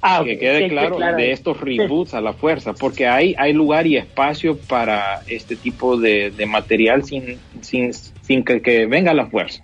[0.03, 1.16] Ah, que quede que- que claro claro.
[1.18, 5.98] de estos reboots a la fuerza, porque hay, hay lugar y espacio para este tipo
[5.98, 9.62] de, de material sin, sin, sin que, que venga a la fuerza.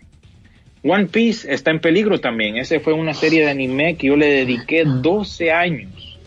[0.86, 2.56] One Piece está en peligro también.
[2.56, 6.18] Ese fue una serie de anime que yo le dediqué 12 años.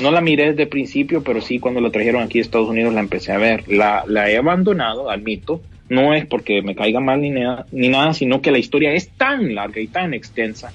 [0.00, 2.92] No la miré desde el principio, pero sí cuando la trajeron aquí a Estados Unidos
[2.92, 3.66] la empecé a ver.
[3.68, 5.60] La, la he abandonado, admito.
[5.88, 9.08] No es porque me caiga mal ni nada, ni nada, sino que la historia es
[9.10, 10.72] tan larga y tan extensa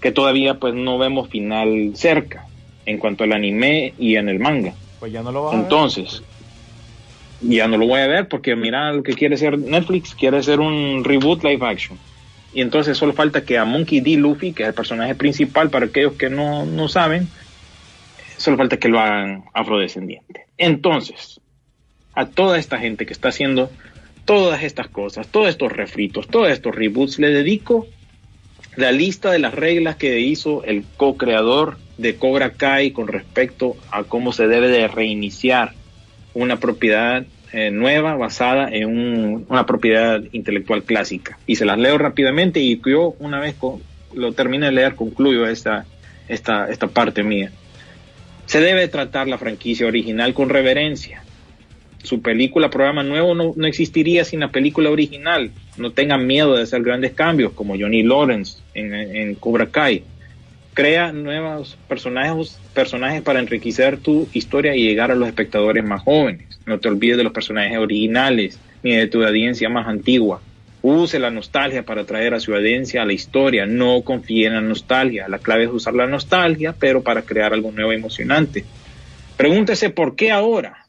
[0.00, 2.46] que todavía pues no vemos final cerca
[2.86, 4.74] en cuanto al anime y en el manga.
[4.98, 5.64] Pues ya no lo vas a ver.
[5.64, 6.22] Entonces,
[7.40, 10.60] ya no lo voy a ver porque mira lo que quiere hacer Netflix, quiere hacer
[10.60, 11.98] un reboot live action.
[12.54, 14.16] Y entonces solo falta que a Monkey D.
[14.16, 17.28] Luffy, que es el personaje principal para aquellos que no, no saben,
[18.36, 20.46] solo falta que lo hagan afrodescendiente.
[20.58, 21.40] Entonces,
[22.14, 23.70] a toda esta gente que está haciendo
[24.24, 27.86] todas estas cosas, todos estos refritos, todos estos reboots, le dedico
[28.76, 34.04] la lista de las reglas que hizo el co-creador de Cobra Kai con respecto a
[34.04, 35.72] cómo se debe de reiniciar
[36.34, 41.38] una propiedad eh, nueva basada en un- una propiedad intelectual clásica.
[41.46, 43.80] Y se las leo rápidamente y yo una vez co-
[44.14, 45.84] lo termine de leer concluyo esta,
[46.28, 47.50] esta, esta parte mía.
[48.46, 51.22] Se debe tratar la franquicia original con reverencia.
[52.02, 55.50] Su película, programa nuevo no, no existiría sin la película original.
[55.76, 60.02] No tengan miedo de hacer grandes cambios como Johnny Lawrence en, en Cobra Kai.
[60.74, 66.51] Crea nuevos personajes, personajes para enriquecer tu historia y llegar a los espectadores más jóvenes.
[66.66, 70.40] No te olvides de los personajes originales ni de tu audiencia más antigua.
[70.82, 73.66] Use la nostalgia para traer a su audiencia a la historia.
[73.66, 75.28] No confíe en la nostalgia.
[75.28, 78.64] La clave es usar la nostalgia, pero para crear algo nuevo y emocionante.
[79.36, 80.86] Pregúntese por qué ahora,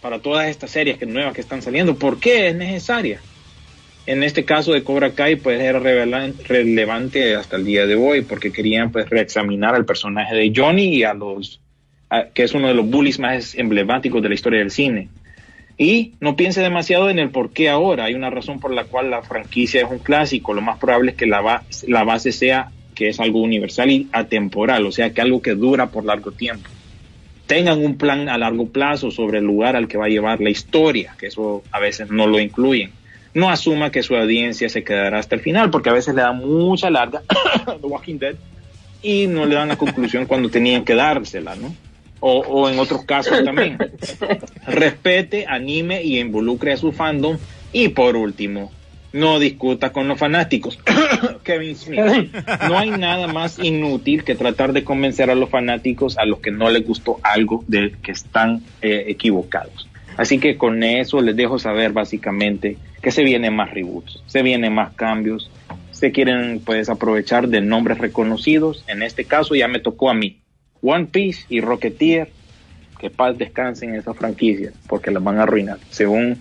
[0.00, 3.20] para todas estas series que nuevas que están saliendo, por qué es necesaria.
[4.06, 8.50] En este caso de Cobra Kai, pues era relevante hasta el día de hoy, porque
[8.50, 11.60] querían pues reexaminar al personaje de Johnny y a los,
[12.34, 15.08] que es uno de los bullies más emblemáticos de la historia del cine.
[15.76, 18.04] Y no piense demasiado en el por qué ahora.
[18.06, 20.52] Hay una razón por la cual la franquicia es un clásico.
[20.52, 24.08] Lo más probable es que la, ba- la base sea que es algo universal y
[24.12, 26.68] atemporal, o sea, que algo que dura por largo tiempo.
[27.46, 30.50] Tengan un plan a largo plazo sobre el lugar al que va a llevar la
[30.50, 32.90] historia, que eso a veces no lo incluyen.
[33.34, 36.38] No asuma que su audiencia se quedará hasta el final, porque a veces le dan
[36.38, 37.22] mucha larga,
[37.80, 38.34] The Walking Dead,
[39.00, 41.72] y no le dan la conclusión cuando tenían que dársela, ¿no?
[42.20, 43.78] O, o en otros casos también.
[44.66, 47.38] Respete, anime y involucre a su fandom.
[47.72, 48.72] Y por último,
[49.12, 50.78] no discuta con los fanáticos.
[51.42, 52.00] Kevin Smith.
[52.68, 56.50] No hay nada más inútil que tratar de convencer a los fanáticos a los que
[56.50, 59.88] no les gustó algo de que están eh, equivocados.
[60.16, 64.74] Así que con eso les dejo saber básicamente que se vienen más reboots, se vienen
[64.74, 65.48] más cambios,
[65.92, 68.84] se quieren pues aprovechar de nombres reconocidos.
[68.88, 70.40] En este caso ya me tocó a mí.
[70.82, 72.30] One Piece y Rocketeer,
[72.98, 76.40] que paz descansen en esa franquicia, porque las van a arruinar, según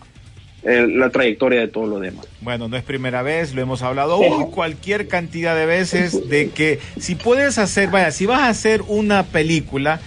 [0.64, 2.28] la trayectoria de todo lo demás.
[2.42, 6.80] Bueno, no es primera vez, lo hemos hablado uy, cualquier cantidad de veces de que
[7.00, 10.02] si puedes hacer, vaya, si vas a hacer una película,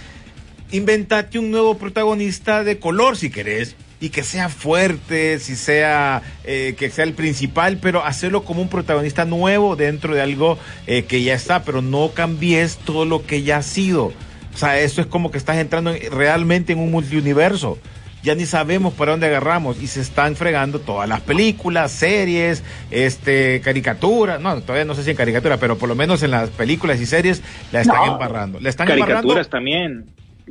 [0.71, 6.75] inventate un nuevo protagonista de color si querés y que sea fuerte, si sea eh,
[6.77, 11.23] que sea el principal, pero hacerlo como un protagonista nuevo dentro de algo eh, que
[11.23, 14.11] ya está, pero no cambies todo lo que ya ha sido.
[14.53, 17.77] O sea, eso es como que estás entrando en- realmente en un multiuniverso.
[18.23, 23.61] Ya ni sabemos para dónde agarramos y se están fregando todas las películas, series, este,
[23.61, 24.39] caricaturas.
[24.39, 27.05] No, todavía no sé si en caricatura, pero por lo menos en las películas y
[27.07, 28.13] series la están No.
[28.13, 28.59] embarrando.
[28.59, 29.49] La están Caricaturas embarrando.
[29.49, 30.05] también.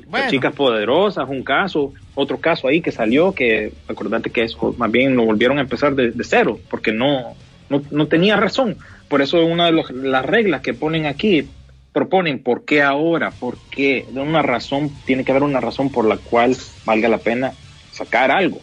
[0.07, 0.31] Bueno.
[0.31, 5.17] Chicas poderosas, un caso, otro caso ahí que salió, que acordate que eso más bien
[5.17, 7.35] lo volvieron a empezar de, de cero, porque no,
[7.69, 8.77] no, no tenía razón.
[9.09, 11.49] Por eso una de los- las reglas que ponen aquí
[11.93, 16.05] proponen por qué ahora, por qué, de una razón, tiene que haber una razón por
[16.07, 17.53] la cual valga la pena
[17.93, 18.61] sacar algo,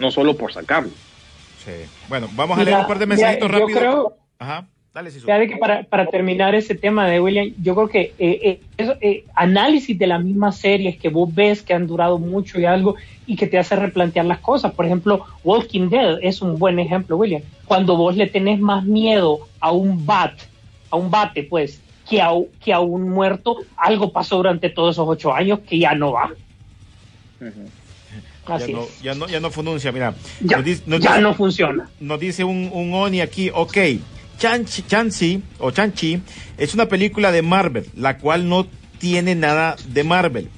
[0.00, 0.90] no solo por sacarlo.
[1.64, 1.72] Sí.
[2.08, 3.78] Bueno, vamos a Mira, leer un par de mira, mensajitos yo rápido.
[3.78, 4.66] creo- Ajá.
[4.96, 5.26] Dale, Sisu.
[5.26, 9.24] Que para, para terminar ese tema de William, yo creo que eh, eh, eso, eh,
[9.34, 12.94] análisis de las mismas series que vos ves que han durado mucho y algo
[13.26, 14.72] y que te hace replantear las cosas.
[14.72, 17.42] Por ejemplo, Walking Dead es un buen ejemplo, William.
[17.66, 20.32] Cuando vos le tenés más miedo a un bat,
[20.88, 22.30] a un bate, pues, que a,
[22.64, 26.30] que a un muerto, algo pasó durante todos esos ocho años que ya no va.
[27.38, 30.14] Ya Así no, ya no, ya no funciona, mira.
[30.40, 31.90] Ya, Nos dice- nos ya dice- no funciona.
[32.00, 33.76] nos dice un, un Oni aquí, ok,
[34.38, 36.20] Chanchi, Chanchi o Chanchi
[36.58, 38.66] es una película de Marvel, la cual no
[38.98, 40.48] tiene nada de Marvel,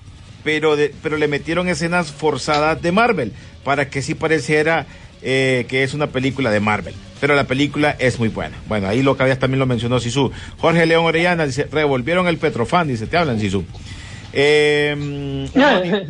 [0.45, 3.33] pero, de- pero le metieron escenas forzadas de Marvel
[3.65, 4.87] para que sí pareciera
[5.23, 6.95] eh, que es una película de Marvel.
[7.21, 8.57] pero la película es muy buena.
[8.69, 10.31] Bueno, ahí lo que habías también lo mencionó Sisu.
[10.59, 13.65] Jorge León Orellana dice, revolvieron el Petrofan, dice, te hablan Sisu.
[14.33, 15.49] Eh,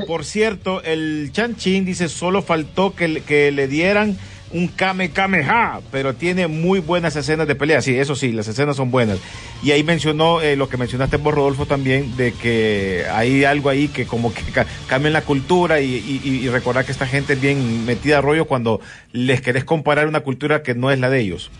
[0.06, 4.18] por cierto, el Chanchín dice, solo faltó que le dieran
[4.51, 7.82] un Kame Kameha, pero tiene muy buenas escenas de pelea.
[7.82, 9.18] Sí, eso sí, las escenas son buenas.
[9.62, 13.88] Y ahí mencionó eh, lo que mencionaste vos, Rodolfo, también, de que hay algo ahí
[13.88, 17.40] que como que ca- cambia la cultura y, y- y- recordar que esta gente es
[17.40, 18.80] bien metida a rollo cuando
[19.12, 21.51] les querés comparar una cultura que no es la de ellos.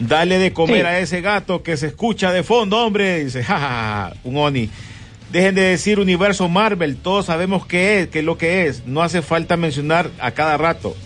[0.00, 0.86] Dale de comer Sí.
[0.86, 3.24] a ese gato que se escucha de fondo, hombre.
[3.24, 4.70] Dice, jajaja, un Oni.
[5.32, 8.86] Dejen de decir universo Marvel, todos sabemos qué es, qué es lo que es.
[8.86, 10.96] No hace falta mencionar a cada rato.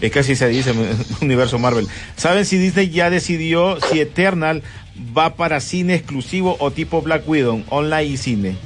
[0.00, 0.72] Es que así se dice,
[1.20, 1.86] universo Marvel.
[2.16, 4.62] ¿Saben si Disney ya decidió si Eternal
[5.16, 8.56] va para cine exclusivo o tipo Black Widow, online y cine?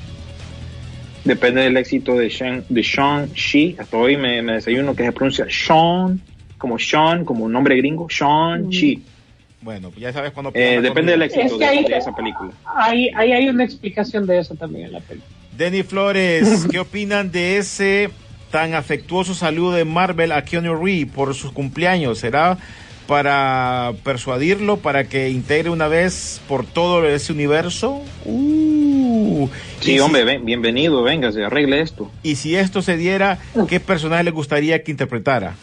[1.25, 3.77] Depende del éxito de Sean, de Sean Shi.
[3.79, 6.21] Hasta hoy me, me desayuno que se pronuncia Sean,
[6.59, 9.03] como Sean, como un nombre gringo, Sean Shi.
[9.63, 10.51] Bueno, ya sabes cuándo...
[10.55, 12.51] Eh, depende del éxito Es que de, ahí- de esa película.
[12.77, 15.31] Ahí, ahí hay una explicación de eso también en la película.
[15.57, 18.11] Denny Flores, ¿qué opinan de ese
[18.51, 22.19] tan afectuoso saludo de Marvel a Keanu Reeves por sus cumpleaños?
[22.19, 22.59] ¿Será
[23.07, 28.03] para persuadirlo para que integre una vez por todo ese universo?
[28.25, 29.49] Uh,
[29.81, 32.11] Sí, si- hombre, ven- bienvenido, venga, se arregle esto.
[32.23, 33.39] Y si esto se diera,
[33.69, 35.55] ¿qué personaje le gustaría que interpretara?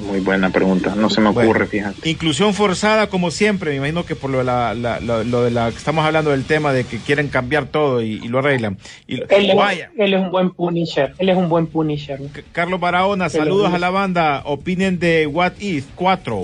[0.00, 2.08] Muy buena pregunta, no se me Bueno, ocurre, fíjate.
[2.08, 3.70] Inclusión forzada, como siempre.
[3.70, 6.30] Me imagino que por lo de la, la- lo- lo de la que estamos hablando
[6.30, 8.78] del tema de que quieren cambiar todo y, y lo arreglan.
[9.06, 9.90] Y, lo- Él, es- vaya.
[9.96, 11.14] él es un buen Punisher.
[11.18, 12.20] Él es un buen Punisher.
[12.52, 14.42] Carlos Barahona, saludos a la banda.
[14.44, 16.40] Opinen de What If 4.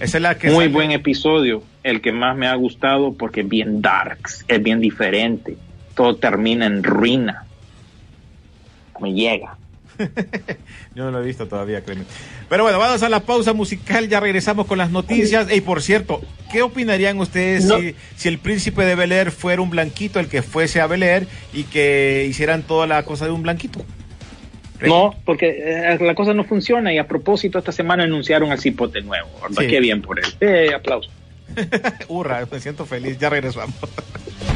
[0.00, 3.40] Esa es la que Muy sale- buen episodio, el que más me ha gustado porque
[3.42, 5.56] es bien darks, es bien diferente.
[5.94, 7.44] Todo termina en ruina.
[9.00, 9.56] Me llega.
[10.94, 12.04] Yo no lo he visto todavía, créeme.
[12.48, 14.08] Pero bueno, vamos a la pausa musical.
[14.08, 15.52] Ya regresamos con las noticias.
[15.52, 17.78] Y por cierto, ¿qué opinarían ustedes No.
[17.78, 21.02] si, si el príncipe de Bel Air fuera un blanquito, el que fuese a Bel
[21.02, 23.84] Air y que hicieran toda la cosa de un blanquito?
[24.80, 29.00] No, porque eh, la cosa no funciona y a propósito esta semana anunciaron al cipote
[29.00, 29.28] nuevo.
[29.56, 30.26] Qué bien por él.
[30.40, 31.08] Eh, aplauso.
[32.08, 33.18] Hurra, me siento feliz.
[33.18, 33.74] Ya regresamos.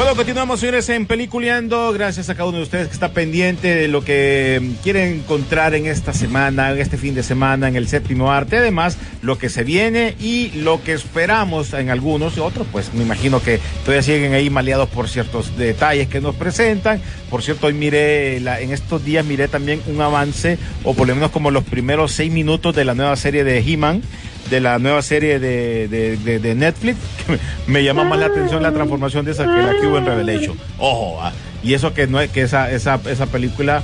[0.00, 1.92] Bueno, continuamos, señores, en Peliculeando.
[1.92, 5.74] Gracias a cada uno de ustedes que está pendiente de lo que mm, quieren encontrar
[5.74, 8.56] en esta semana, en este fin de semana, en el séptimo arte.
[8.56, 13.02] Además, lo que se viene y lo que esperamos en algunos y otros, pues me
[13.02, 17.02] imagino que todavía siguen ahí maleados por ciertos detalles que nos presentan.
[17.28, 21.14] Por cierto, hoy miré, la- en estos días miré también un avance, o por lo
[21.14, 24.00] menos como los primeros seis minutos de la nueva serie de He-Man
[24.50, 27.38] de la nueva serie de, de, de- de Netflix, que me,
[27.68, 30.58] me llama más la atención la transformación de esa que la que hubo en Revelation.
[30.78, 31.32] Ojo, ah,
[31.62, 33.82] y eso que no es que esa, esa, esa película,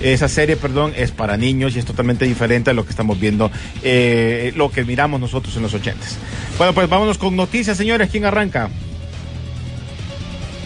[0.00, 3.50] esa serie, perdón, es para niños y es totalmente diferente a lo que estamos viendo,
[3.82, 6.18] eh, lo que miramos nosotros en los ochentas.
[6.56, 8.08] Bueno, pues vámonos con noticias, señores.
[8.10, 8.70] ¿Quién arranca?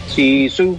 [0.07, 0.77] Sí, su.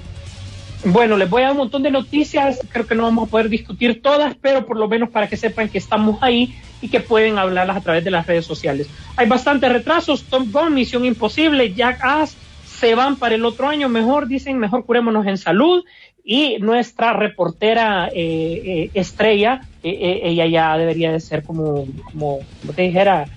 [0.84, 3.48] Bueno, les voy a dar un montón de noticias, creo que no vamos a poder
[3.48, 6.54] discutir todas, pero por lo menos para que sepan que estamos ahí
[6.84, 8.90] y que pueden hablarlas a través de las redes sociales.
[9.16, 14.28] Hay bastantes retrasos, Top Gun, Misión Imposible, Jackass, se van para el otro año, mejor
[14.28, 15.82] dicen, mejor curémonos en salud
[16.22, 22.40] y nuestra reportera eh, eh, estrella, eh, eh, ella ya debería de ser como, como,
[22.60, 23.28] como te dijera,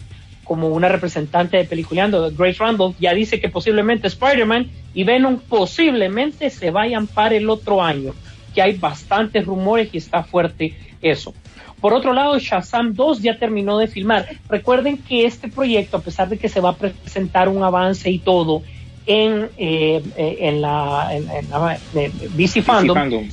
[0.43, 6.49] como una representante de Peliculeando, Grace Randolph, ya dice que posiblemente Spider-Man y Venom posiblemente
[6.49, 8.13] se vayan para el otro año,
[8.53, 11.33] que hay bastantes rumores y está fuerte eso.
[11.81, 14.27] Por otro lado, Shazam 2 ya terminó de filmar.
[14.49, 18.19] Recuerden que este proyecto, a pesar de que se va a presentar un avance y
[18.19, 18.63] todo
[19.05, 23.29] en, eh, eh, en la, en, en la eh, DC Fandom, Fandom.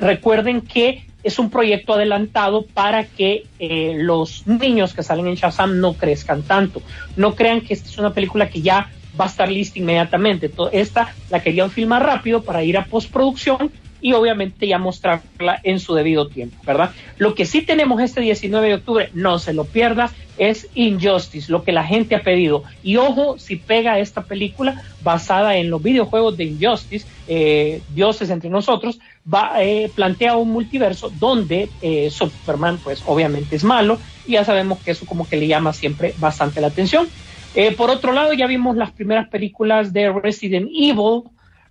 [0.00, 5.80] recuerden que es un proyecto adelantado para que eh, los niños que salen en Shazam
[5.80, 6.82] no crezcan tanto.
[7.16, 10.50] No crean que esta es una película que ya va a estar lista inmediatamente.
[10.72, 13.70] Esta la querían filmar rápido para ir a postproducción
[14.00, 16.92] y obviamente ya mostrarla en su debido tiempo, ¿verdad?
[17.16, 21.64] Lo que sí tenemos este 19 de octubre, no se lo pierda, es Injustice, lo
[21.64, 22.62] que la gente ha pedido.
[22.82, 28.48] Y ojo, si pega esta película basada en los videojuegos de Injustice, eh, Dioses entre
[28.48, 29.00] nosotros,
[29.32, 34.78] va, eh, plantea un multiverso donde eh, Superman, pues obviamente es malo, y ya sabemos
[34.78, 37.08] que eso como que le llama siempre bastante la atención.
[37.54, 41.22] Eh, por otro lado, ya vimos las primeras películas de Resident Evil,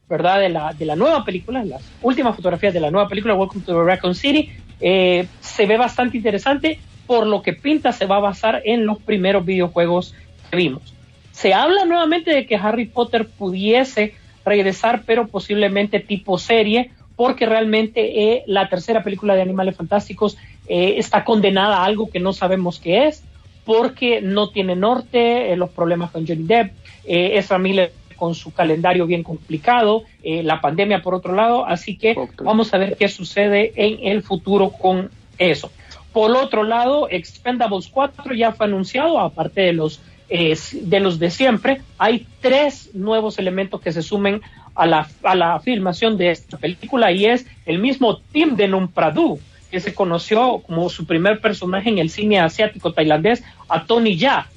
[0.10, 0.40] ¿verdad?
[0.40, 3.84] De la, de la nueva película, las últimas fotografías de la nueva película, Welcome to
[3.84, 4.52] Raccoon City.
[4.80, 9.00] Eh, se ve bastante interesante, por lo que pinta se va a basar en los
[9.00, 10.14] primeros videojuegos
[10.50, 10.94] que vimos.
[11.32, 18.34] Se habla nuevamente de que Harry Potter pudiese regresar, pero posiblemente tipo serie, porque realmente
[18.34, 20.38] eh, la tercera película de Animales Fantásticos
[20.68, 23.24] eh, está condenada a algo que no sabemos qué es,
[23.66, 26.72] porque no tiene norte, eh, los problemas con Johnny Depp,
[27.06, 32.16] Ezra Miller con su calendario bien complicado, eh, la pandemia por otro lado, así que
[32.44, 35.72] vamos a ver qué sucede en el futuro con eso.
[36.12, 41.30] Por otro lado, Expendables 4 ya fue anunciado, aparte de los eh, de los de
[41.30, 44.42] siempre, hay tres nuevos elementos que se sumen
[44.76, 49.40] a la, a la filmación de esta película y es el mismo Tim de Pradu,
[49.72, 54.50] que se conoció como su primer personaje en el cine asiático tailandés, a Tony Ya,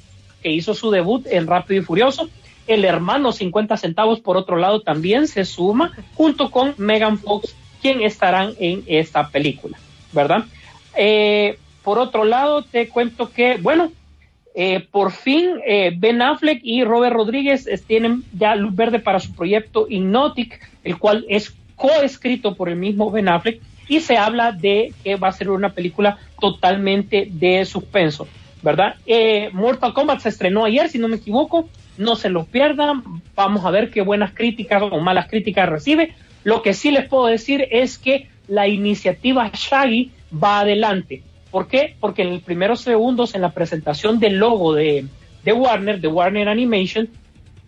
[0.43, 2.29] que hizo su debut en Rápido y Furioso.
[2.71, 8.01] El hermano 50 centavos, por otro lado, también se suma junto con Megan Fox, quien
[8.01, 9.77] estarán en esta película,
[10.13, 10.45] ¿verdad?
[10.97, 13.91] Eh, por otro lado, te cuento que, bueno,
[14.55, 19.35] eh, por fin eh, Ben Affleck y Robert Rodríguez tienen ya luz verde para su
[19.35, 24.95] proyecto Hypnotic, el cual es coescrito por el mismo Ben Affleck y se habla de
[25.03, 28.29] que va a ser una película totalmente de suspenso,
[28.63, 28.95] ¿verdad?
[29.51, 31.69] Mortal Kombat se estrenó ayer, si no me equivoco,
[31.99, 33.03] no se lo pierdan,
[33.35, 36.15] vamos a ver qué buenas críticas o malas críticas recibe.
[36.45, 41.23] Lo que sí les puedo decir es que la iniciativa Shaggy va adelante.
[41.51, 41.97] ¿Por qué?
[42.01, 45.07] Porque en los primeros segundos en la presentación del logo de,
[45.45, 47.09] de Warner, de Warner Animation,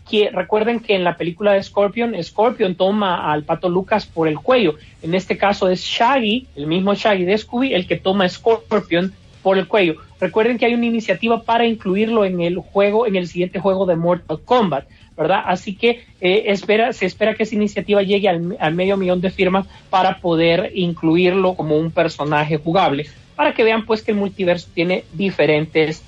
[0.09, 4.39] que recuerden que en la película de Scorpion, Scorpion toma al pato Lucas por el
[4.39, 4.77] cuello.
[5.03, 9.12] En este caso es Shaggy, el mismo Shaggy de Scooby, el que toma a Scorpion
[9.43, 9.97] por el cuello.
[10.23, 13.97] Recuerden que hay una iniciativa para incluirlo en el juego, en el siguiente juego de
[13.97, 15.43] Mortal Kombat, ¿verdad?
[15.45, 19.31] Así que eh, espera, se espera que esa iniciativa llegue al, al medio millón de
[19.31, 24.68] firmas para poder incluirlo como un personaje jugable, para que vean pues que el multiverso
[24.73, 26.05] tiene diferentes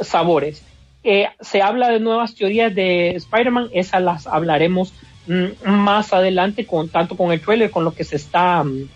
[0.00, 0.64] sabores.
[1.04, 4.94] Eh, se habla de nuevas teorías de Spider-Man, esas las hablaremos
[5.26, 8.88] mm, más adelante, con tanto con el trailer, con lo que se está mm,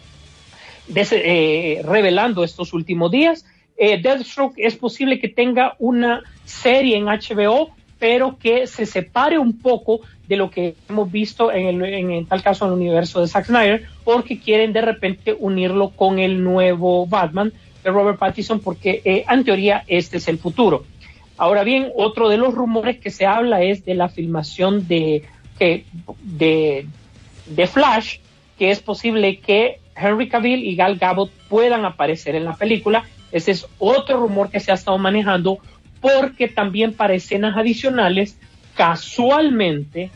[0.97, 3.45] eh, revelando estos últimos días.
[3.85, 9.59] Eh, Deathstroke es posible que tenga una serie en HBO, pero que se separe un
[9.59, 13.27] poco de lo que hemos visto en, el, en, tal caso en el universo de
[13.27, 17.53] Zack Snyder, porque quieren de repente unirlo con el nuevo Batman
[17.83, 20.85] de Robert Pattinson, porque eh, en teoría este es el futuro.
[21.37, 25.25] Ahora bien, otro de los rumores que se habla es de la filmación de,
[25.59, 26.87] de,
[27.47, 28.19] de Flash,
[28.57, 33.05] que es posible que Henry Cavill y Gal Gadot puedan aparecer en la película.
[33.33, 35.59] Ese es otro rumor que se ha estado manejando
[36.01, 38.39] porque también para escenas adicionales,
[38.75, 40.11] casualmente,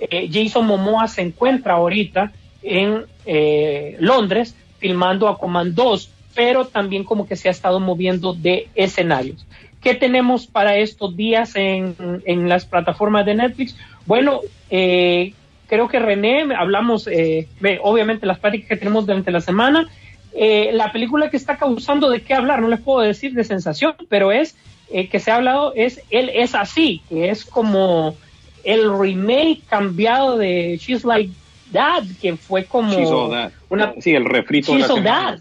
[0.00, 7.26] eh, Jason Momoa se encuentra ahorita en eh, Londres filmando Aquaman 2, pero también como
[7.26, 9.46] que se ha estado moviendo de escenarios.
[9.80, 13.76] ¿Qué tenemos para estos días en, en las plataformas de Netflix?
[14.06, 15.34] Bueno, eh,
[15.66, 17.48] creo que René, hablamos, eh,
[17.82, 19.88] obviamente las prácticas que tenemos durante la semana,
[20.34, 23.94] eh, la película que está causando de qué hablar, no les puedo decir de sensación,
[24.08, 24.56] pero es
[24.90, 28.16] eh, que se ha hablado, es Él es así, que es como
[28.64, 31.32] el remake cambiado de She's Like
[31.72, 33.52] That, que fue como She's All That.
[33.70, 33.94] una...
[34.00, 35.30] Sí, el refrito de She's la All semana.
[35.32, 35.38] That.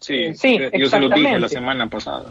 [0.00, 2.30] Sí, Sí, eh, yo se lo dije la semana pasada.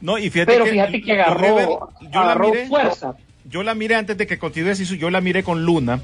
[0.00, 3.14] No, y fíjate Pero que, fíjate que agarró, yo la miré, fuerza.
[3.44, 6.00] yo la miré antes de que continúe Sisu, yo la miré con Luna,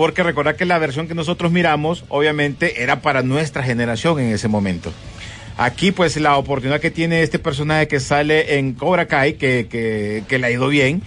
[0.00, 4.48] porque recordad que la versión que nosotros miramos, obviamente, era para nuestra generación en ese
[4.48, 4.94] momento.
[5.58, 10.24] Aquí, pues, la oportunidad que tiene este personaje que sale en Cobra Kai, que, que,
[10.26, 11.02] que le ha ido bien,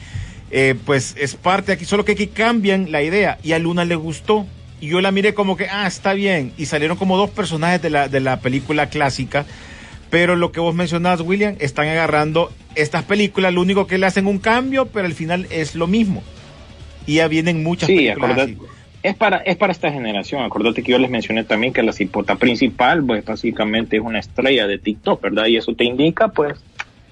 [0.51, 3.95] eh, pues es parte aquí, solo que aquí cambian la idea, y a Luna le
[3.95, 4.45] gustó.
[4.79, 6.53] Y yo la miré como que, ah, está bien.
[6.59, 9.47] Y salieron como dos personajes de la, de la película clásica.
[10.11, 14.27] Pero lo que vos mencionás, William, están agarrando estas películas, lo único que le hacen
[14.27, 16.21] un cambio, pero al final es lo mismo.
[17.07, 18.72] Y ya vienen muchas Sí, películas acordate.
[19.03, 20.43] Es para, es para esta generación.
[20.43, 24.65] Acordate que yo les mencioné también que la cipota principal, pues básicamente es una estrella
[24.65, 25.45] de TikTok, ¿verdad?
[25.47, 26.57] Y eso te indica, pues,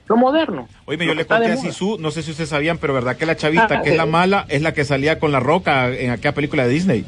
[0.07, 0.69] lo moderno.
[0.85, 1.57] Oye, yo le conté a.
[1.57, 4.05] Sisu, no sé si ustedes sabían, pero verdad que la chavita, Ah, que es la
[4.05, 7.05] mala, es la que salía con la roca en aquella película de Disney.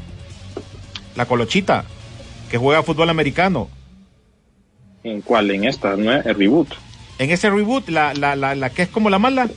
[1.16, 1.84] La colochita,
[2.50, 3.68] que juega fútbol americano.
[5.02, 5.50] ¿En cuál?
[5.50, 6.12] En esta, ¿no?
[6.12, 6.68] El reboot.
[7.18, 9.48] En ese reboot, la, la, la, la que es como la mala.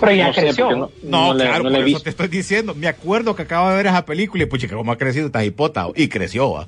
[0.00, 0.70] Pero ya No creció.
[1.02, 2.74] no- claro, le por eso te estoy diciendo.
[2.74, 5.44] Me acuerdo que acabo de ver esa película y pues chica, cómo ha crecido esta
[5.44, 5.86] hipota.
[5.94, 6.66] Y creció, ¿va?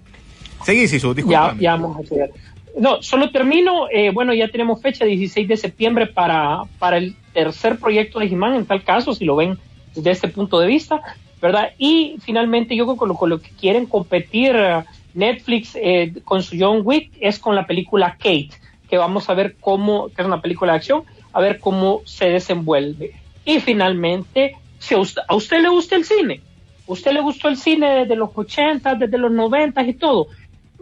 [0.64, 1.62] Seguí, Sisu, ya, disculpame.
[1.62, 2.30] ya vamos a llegar.
[2.78, 3.86] No, solo termino.
[3.90, 8.54] eh, bueno, ya tenemos fecha 16 de septiembre para, para el tercer proyecto de He-Man,
[8.54, 9.58] en tal caso, si lo ven
[9.94, 11.00] desde este punto de vista,
[11.40, 11.70] ¿verdad?
[11.78, 16.12] Y finalmente, yo creo que con lo, con lo que quieren competir eh, Netflix eh,
[16.24, 18.50] con su John Wick es con la película Kate,
[18.88, 21.02] que vamos a ver cómo, que es una película de acción,
[21.34, 23.12] a ver cómo se desenvuelve.
[23.44, 26.40] Y finalmente, si a usted, a usted le gusta el cine,
[26.86, 30.28] usted le gustó el cine desde los 80, desde los 90 y todo,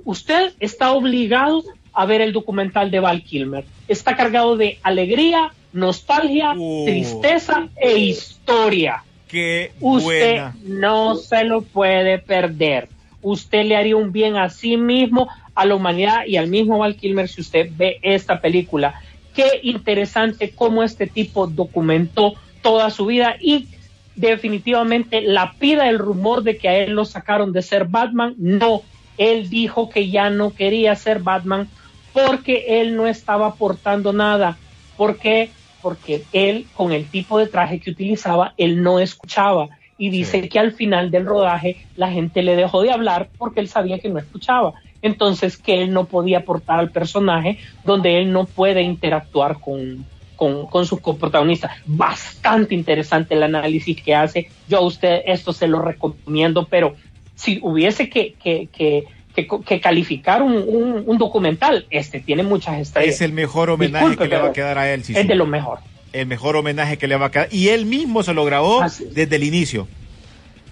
[0.05, 3.65] usted está obligado a ver el documental de Val Kilmer.
[3.89, 6.85] Está cargado de alegría, nostalgia, Uh.
[6.87, 9.05] tristeza e historia.
[9.29, 10.57] Qué Usted buena.
[10.65, 12.89] no se lo puede perder.
[13.23, 16.97] Usted le haría un bien a sí mismo, a la humanidad y al mismo Val
[16.97, 19.01] Kilmer si usted ve esta película.
[19.35, 23.69] Qué interesante cómo este tipo documentó toda su vida y
[24.17, 28.35] definitivamente la pida el rumor de que a él lo sacaron de ser Batman.
[28.39, 28.83] No,
[29.17, 31.69] él dijo que ya no quería ser Batman
[32.13, 34.57] porque él no estaba aportando nada.
[34.97, 35.51] ¿Por qué?
[35.81, 39.69] Porque él, con el tipo de traje que utilizaba, él no escuchaba.
[39.97, 40.49] Y dice Sí.
[40.49, 44.09] que al final del rodaje la gente le dejó de hablar porque él sabía que
[44.09, 44.75] no escuchaba.
[45.03, 50.05] Entonces que él no podía aportar al personaje donde él no puede interactuar con,
[50.41, 51.73] con, con sus coprotagonistas.
[51.85, 54.49] Bastante interesante el análisis que hace.
[54.71, 56.97] Yo a usted esto se lo recomiendo, pero
[57.35, 62.79] si hubiese que, que, que, que, que calificar un, un, un documental, este tiene muchas
[62.79, 63.17] estrellas.
[63.17, 65.05] Es el mejor homenaje Disculpe, que le va a quedar a él.
[65.05, 65.21] Sisu.
[65.21, 65.81] Es de lo mejor.
[66.15, 67.49] El mejor homenaje que le va a quedar.
[67.51, 69.89] Y él mismo se lo grabó desde el inicio.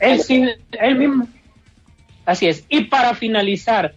[0.00, 0.46] Él sí,
[0.80, 1.28] él mismo.
[2.24, 2.64] Así es.
[2.70, 3.94] Y para finalizar,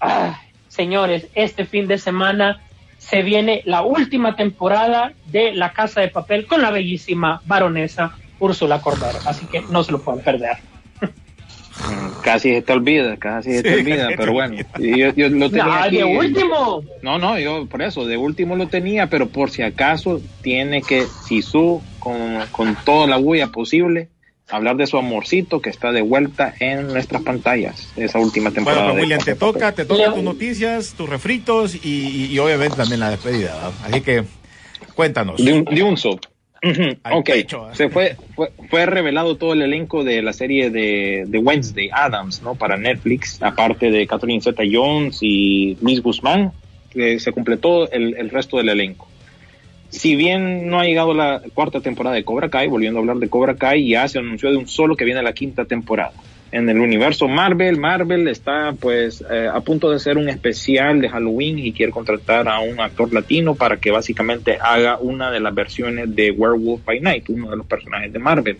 [0.00, 2.60] ah, señores, este fin de semana
[3.08, 8.80] se viene la última temporada de La Casa de Papel con la bellísima baronesa Úrsula
[8.80, 9.18] Cordero.
[9.26, 10.56] Así que no se lo pueden perder.
[12.22, 15.82] Casi se te olvida, casi se te Sí, olvida, pero bueno, yo, yo lo tenía
[15.82, 15.98] Ah, aquí.
[15.98, 16.82] de último.
[17.02, 21.02] No, no, yo por eso, de último lo tenía, pero por si acaso tiene que,
[21.02, 24.08] Sisu, con, con toda la bulla posible,
[24.50, 28.86] hablar de su amorcito que está de vuelta en nuestras pantallas, esa última temporada.
[28.88, 33.10] Bueno, William, te toca, te toca tus noticias, tus refritos y, y- obviamente también la
[33.10, 33.54] despedida.
[33.54, 33.72] ¿verdad?
[33.84, 34.24] Así que
[34.94, 35.42] cuéntanos.
[35.42, 35.96] De un, de un
[37.02, 37.74] Al ok, pecho, ¿eh?
[37.74, 42.42] se fue, fue, fue revelado todo el elenco de la serie de, de Wednesday Adams,
[42.42, 42.54] ¿no?
[42.54, 46.52] Para Netflix, aparte de Catherine Zeta Jones y Miss Guzmán,
[46.90, 49.08] que se completó el, el resto del elenco.
[49.94, 53.28] Si bien no ha llegado la cuarta temporada de Cobra Kai, volviendo a hablar de
[53.28, 56.12] Cobra Kai, ya se anunció de un solo que viene la quinta temporada.
[56.50, 61.08] En el universo Marvel, Marvel está pues eh, a punto de hacer un especial de
[61.08, 65.54] Halloween y quiere contratar a un actor latino para que básicamente haga una de las
[65.54, 68.58] versiones de Werewolf by Night, uno de los personajes de Marvel.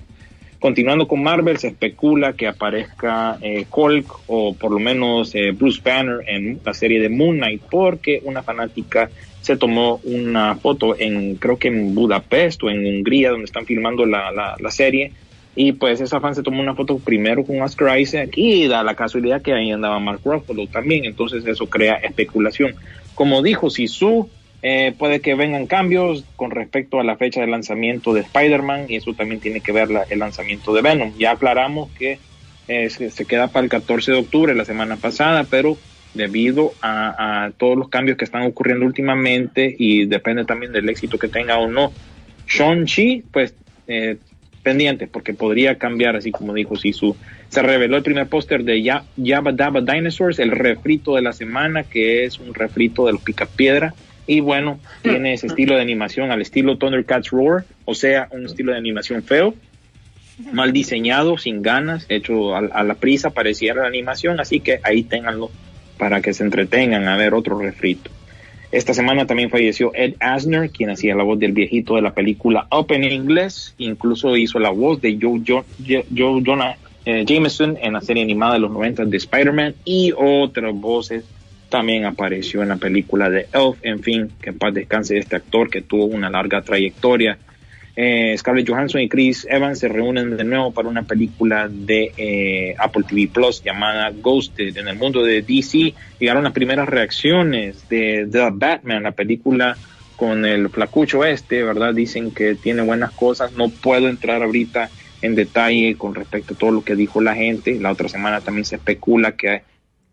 [0.60, 5.80] Continuando con Marvel, se especula que aparezca eh, Hulk o por lo menos eh, Bruce
[5.84, 9.10] Banner en la serie de Moon Knight porque una fanática
[9.44, 14.06] se tomó una foto en, creo que en Budapest o en Hungría, donde están filmando
[14.06, 15.12] la, la, serie.
[15.54, 18.94] Y pues esa fan se tomó una foto primero con Oscar Isaac y da la
[18.94, 21.04] casualidad que ahí andaba Mark Ruffalo también.
[21.04, 22.74] Entonces eso crea especulación.
[23.14, 24.30] Como dijo Sisu,
[24.62, 28.96] eh, puede que vengan cambios con respecto a la fecha de lanzamiento de Spider-Man y
[28.96, 31.12] eso también tiene que ver la- el lanzamiento de Venom.
[31.18, 32.18] Ya aclaramos que
[32.66, 35.76] eh, se queda para el 14 de octubre la semana pasada, pero
[36.14, 41.18] debido a, a todos los cambios que están ocurriendo últimamente y depende también del éxito
[41.18, 41.92] que tenga o no
[42.48, 43.54] Shang-Chi, pues
[43.86, 44.16] eh,
[44.62, 47.16] pendiente, porque podría cambiar, así como dijo Sisu.
[47.48, 51.84] Se reveló el primer póster de Ya- Yabba Dabba Dinosaurs, el refrito de la semana,
[51.84, 53.94] que es un refrito de los Picapiedra.
[54.26, 58.72] Y bueno, tiene ese estilo de animación al estilo Thundercats Roar, o sea, un estilo
[58.72, 59.54] de animación feo,
[60.52, 65.02] mal diseñado, sin ganas, hecho a, a la prisa, pareciera la animación, así que ahí
[65.02, 65.50] ténganlo
[65.98, 68.10] para que se entretengan a ver otro refrito.
[68.72, 72.66] Esta semana también falleció Ed Asner, quien hacía la voz del viejito de la película
[72.72, 77.78] Up en inglés, incluso hizo la voz de Joe, Jo- Jo- Joe Jonah eh, Jameson
[77.80, 81.24] en la serie animada de los 90 de Spider-Man y otras voces
[81.68, 85.68] también apareció en la película de Elf, en fin, que en paz descanse este actor
[85.70, 87.38] que tuvo una larga trayectoria.
[87.96, 92.74] Eh, Scarlett Johansson y Chris Evans se reúnen de nuevo para una película de eh,
[92.78, 94.76] Apple TV Plus llamada Ghosted.
[94.76, 99.76] En el mundo de DC llegaron las primeras reacciones de The Batman, la película
[100.16, 101.94] con el flacucho este, ¿verdad?
[101.94, 103.52] Dicen que tiene buenas cosas.
[103.52, 104.90] No puedo entrar ahorita
[105.22, 107.78] en detalle con respecto a todo lo que dijo la gente.
[107.80, 109.62] La otra semana también se especula que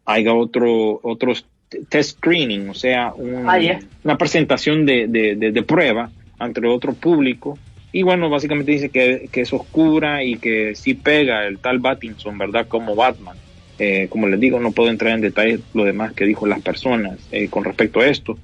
[0.05, 1.45] haya otro, otros
[1.89, 6.93] test screening, o sea, un- Ah, una presentación de, de, de- de prueba ante otro
[6.93, 7.57] público.
[7.91, 12.37] Y bueno, básicamente dice que, que es oscura y que sí pega el tal Battinson,
[12.37, 12.67] ¿verdad?
[12.67, 13.37] Como Batman.
[13.77, 17.27] Eh, como les digo, no puedo entrar en detalle lo demás que dijo las personas
[17.31, 18.39] eh, con respecto a esto.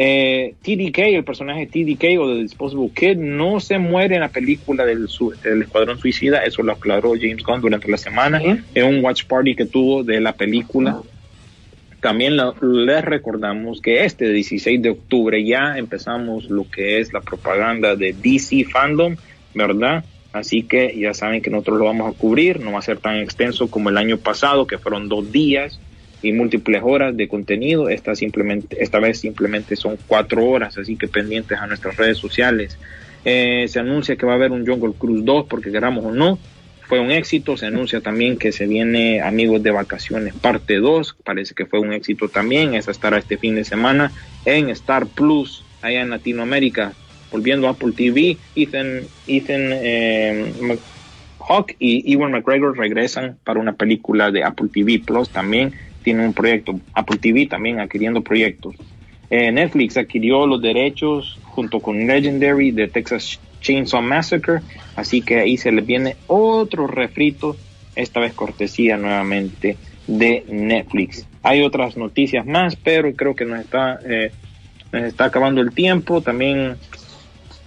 [0.00, 4.84] Eh, TDK, el personaje TDK o The Disposable Kid, no se muere en la película
[4.86, 8.40] del, su- del Escuadrón Suicida, eso lo aclaró James Gunn durante la semana,
[8.74, 10.92] en un watch party que tuvo de la película.
[12.00, 17.96] También les recordamos que este 16 de octubre ya empezamos lo que es la propaganda
[17.96, 19.16] de DC Fandom,
[19.54, 20.04] ¿verdad?
[20.32, 23.16] Así que ya saben que nosotros lo vamos a cubrir, no va a ser tan
[23.16, 25.80] extenso como el año pasado, que fueron dos días
[26.22, 27.88] y múltiples horas de contenido.
[27.88, 32.78] Esta, simplemente, esta vez simplemente son cuatro horas, así que pendientes a nuestras redes sociales.
[33.24, 36.38] Eh, se anuncia que va a haber un Jungle Cruise 2, porque queramos o no,
[36.88, 37.56] fue un éxito.
[37.56, 41.92] Se anuncia también que se viene Amigos de Vacaciones parte 2, parece que fue un
[41.92, 42.74] éxito también.
[42.74, 44.12] Esa estará este fin de semana
[44.44, 46.94] en Star Plus, allá en Latinoamérica
[47.30, 50.78] volviendo a Apple TV, Ethan, Ethan eh,
[51.38, 55.72] Hawke y Ewan McGregor regresan para una película de Apple TV Plus también
[56.02, 56.80] tiene un proyecto.
[56.94, 58.74] Apple TV también adquiriendo proyectos.
[59.30, 64.60] Eh, Netflix adquirió los derechos junto con Legendary de Texas Chainsaw Massacre,
[64.96, 67.56] así que ahí se le viene otro refrito,
[67.96, 71.26] esta vez cortesía nuevamente de Netflix.
[71.42, 74.32] Hay otras noticias más, pero creo que nos está, eh,
[74.92, 76.20] nos está acabando el tiempo.
[76.20, 76.76] También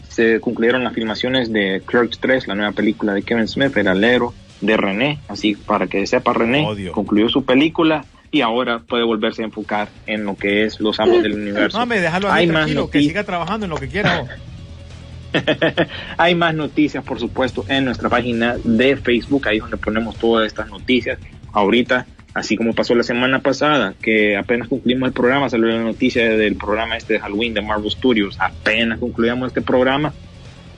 [0.09, 4.33] se concluyeron las filmaciones de Clerks 3, la nueva película de Kevin Smith, el alero
[4.59, 5.19] de René.
[5.27, 10.25] Así para que sepa René, concluyó su película y ahora puede volverse a enfocar en
[10.25, 11.85] lo que es los amos del universo.
[11.85, 14.25] Déjalo Hay más que siga trabajando en lo que quiera.
[16.17, 20.69] Hay más noticias, por supuesto, en nuestra página de Facebook, ahí donde ponemos todas estas
[20.69, 21.19] noticias.
[21.53, 26.29] Ahorita así como pasó la semana pasada, que apenas concluimos el programa, salió la noticia
[26.29, 30.13] del programa este de Halloween de Marvel Studios, apenas concluimos este programa,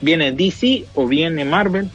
[0.00, 1.88] viene DC o viene Marvel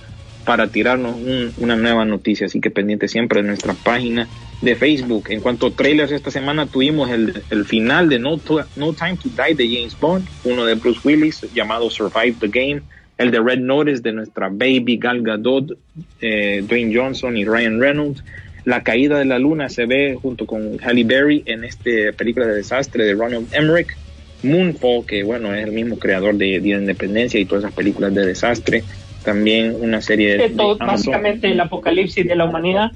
[0.45, 1.15] para tirarnos
[1.57, 4.27] una nueva noticia, así que pendiente siempre de nuestra página
[4.61, 5.25] de Facebook.
[5.29, 8.39] En cuanto a trailers, esta semana tuvimos el, el final de no,
[8.75, 12.81] no, Time to Die de James Bond, uno de Bruce Willis llamado Survive the Game,
[13.17, 15.77] el de Red Notice de nuestra baby Gal Gadot,
[16.21, 18.23] eh, Dwayne Johnson y Ryan Reynolds,
[18.65, 22.55] la caída de la luna se ve junto con Halle Berry en esta película de
[22.55, 23.95] desastre de Ronald Emmerich.
[24.41, 28.13] Moonfall, que bueno, es el mismo creador de Día de Independencia y todas esas películas
[28.13, 28.83] de desastre.
[29.23, 30.49] También una serie de...
[30.51, 32.91] todo, básicamente el apocalipsis de la humanidad.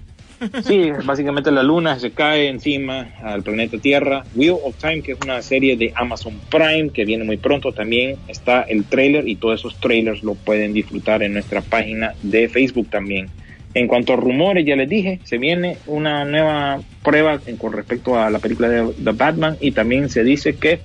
[0.64, 4.24] Sí, básicamente la luna se cae encima al planeta Tierra.
[4.36, 8.18] Wheel of Time, que es una serie de Amazon Prime que viene muy pronto, también
[8.28, 12.90] está el trailer y todos esos trailers lo pueden disfrutar en nuestra página de Facebook
[12.90, 13.30] también.
[13.76, 18.30] En cuanto a rumores, ya les dije, se viene una nueva prueba con respecto a
[18.30, 20.80] la película de The Batman y también se dice que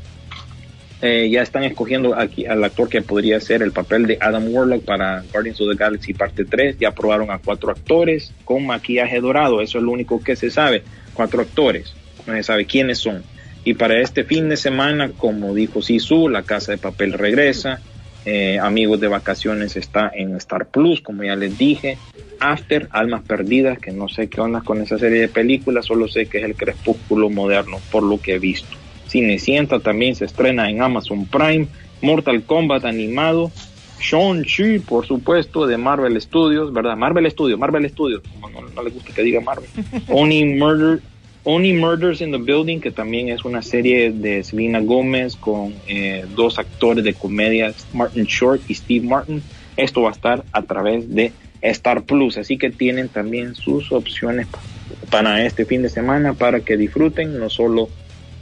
[1.01, 4.85] eh, ya están escogiendo aquí al actor que podría ser el papel de Adam Warlock
[4.85, 6.79] para Guardians of the Galaxy parte 3.
[6.79, 10.83] Ya aprobaron a cuatro actores con maquillaje dorado, eso es lo único que se sabe.
[11.15, 11.95] Cuatro actores,
[12.27, 13.23] no se sabe quiénes son.
[13.65, 17.81] Y para este fin de semana, como dijo Sisu, la casa de papel regresa.
[18.25, 21.97] Eh, amigos de Vacaciones está en Star Plus, como ya les dije.
[22.41, 26.27] After, Almas Perdidas, que no sé qué onda con esa serie de películas, solo sé
[26.27, 28.77] que es el crepúsculo moderno, por lo que he visto.
[29.09, 31.67] Cinecienta también se estrena en Amazon Prime.
[32.01, 33.51] Mortal Kombat animado.
[34.01, 36.97] Shang-Chi, por supuesto, de Marvel Studios, ¿verdad?
[36.97, 39.69] Marvel Studios, Marvel Studios, como no, no le gusta que diga Marvel.
[40.09, 41.03] Only Murder,
[41.45, 46.25] Only Murders in the Building, que también es una serie de Selena Gómez con eh,
[46.37, 49.43] dos actores de comedia, Martin Short y Steve Martin.
[49.77, 54.47] Esto va a estar a través de Star Plus, así que tienen también sus opciones
[55.11, 57.89] para este fin de semana para que disfruten no solo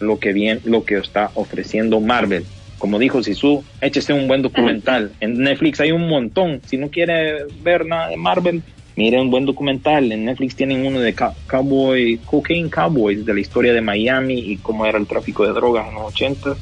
[0.00, 2.44] lo que bien lo que está ofreciendo Marvel.
[2.78, 5.12] Como dijo Sisu, échese un buen documental.
[5.20, 6.60] En Netflix hay un montón.
[6.66, 8.62] Si no quiere ver nada de Marvel,
[8.96, 10.10] Mire un buen documental.
[10.10, 14.86] En Netflix tienen uno de Cowboy, Cocaine Cowboys, de la historia de Miami y cómo
[14.86, 16.56] era el tráfico de drogas en los 80.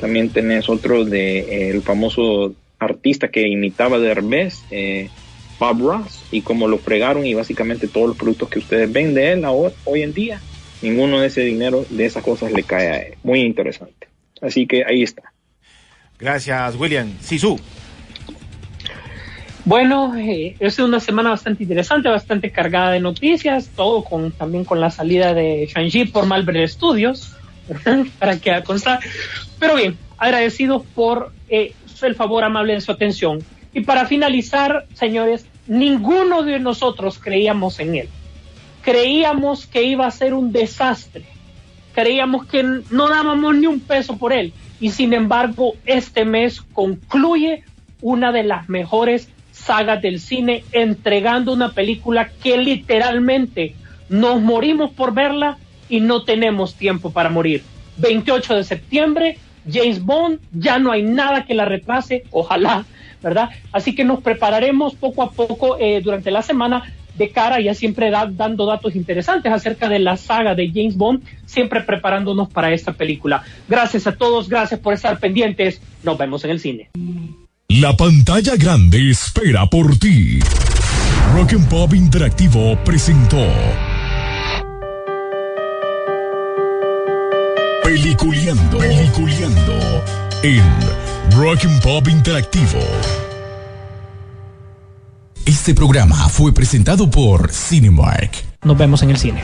[0.00, 5.10] También tenés otro de eh, el famoso artista que imitaba de Hermes, eh,
[5.60, 9.32] Bob Ross, y cómo lo fregaron y básicamente todos los productos que ustedes ven de
[9.32, 10.40] él ahora, hoy en día,
[10.82, 13.14] ninguno de ese dinero, de esas cosas le cae a él.
[13.22, 14.08] Muy interesante.
[14.40, 15.32] Así que ahí está.
[16.18, 17.12] Gracias, William.
[17.20, 17.58] Sisu.
[19.64, 24.80] Bueno, eh, es una semana bastante interesante, bastante cargada de noticias, todo con también con
[24.80, 27.36] la salida de Shang-Chi por Marvel Studios,
[28.18, 29.00] para que constar.
[29.58, 33.40] Pero bien, agradecidos por eh, el favor amable de su atención.
[33.74, 38.08] Y para finalizar, señores, ninguno de nosotros creíamos en él.
[38.88, 41.26] Creíamos que iba a ser un desastre.
[41.92, 44.54] Creíamos que no dábamos ni un peso por él.
[44.80, 47.64] Y sin embargo, este mes concluye
[48.00, 53.74] una de las mejores sagas del cine entregando una película que literalmente
[54.08, 55.58] nos morimos por verla
[55.90, 57.62] y no tenemos tiempo para morir.
[57.98, 59.38] 28 de septiembre,
[59.70, 62.86] James Bond, ya no hay nada que la retrase, ojalá,
[63.22, 63.50] ¿verdad?
[63.70, 68.10] Así que nos prepararemos poco a poco eh, durante la semana de cara, ya siempre
[68.10, 72.92] da, dando datos interesantes acerca de la saga de James Bond, siempre preparándonos para esta
[72.92, 73.42] película.
[73.68, 75.80] Gracias a todos, gracias por estar pendientes.
[76.02, 76.90] Nos vemos en el cine.
[77.68, 80.38] La pantalla grande espera por ti.
[81.34, 83.46] Rock Pop Interactivo presentó.
[87.84, 90.04] Peliculeando, peliculeando
[90.42, 90.62] en
[91.36, 92.80] Rock Pop Interactivo.
[95.48, 98.30] Este programa fue presentado por Cinemark.
[98.64, 99.42] Nos vemos en el cine.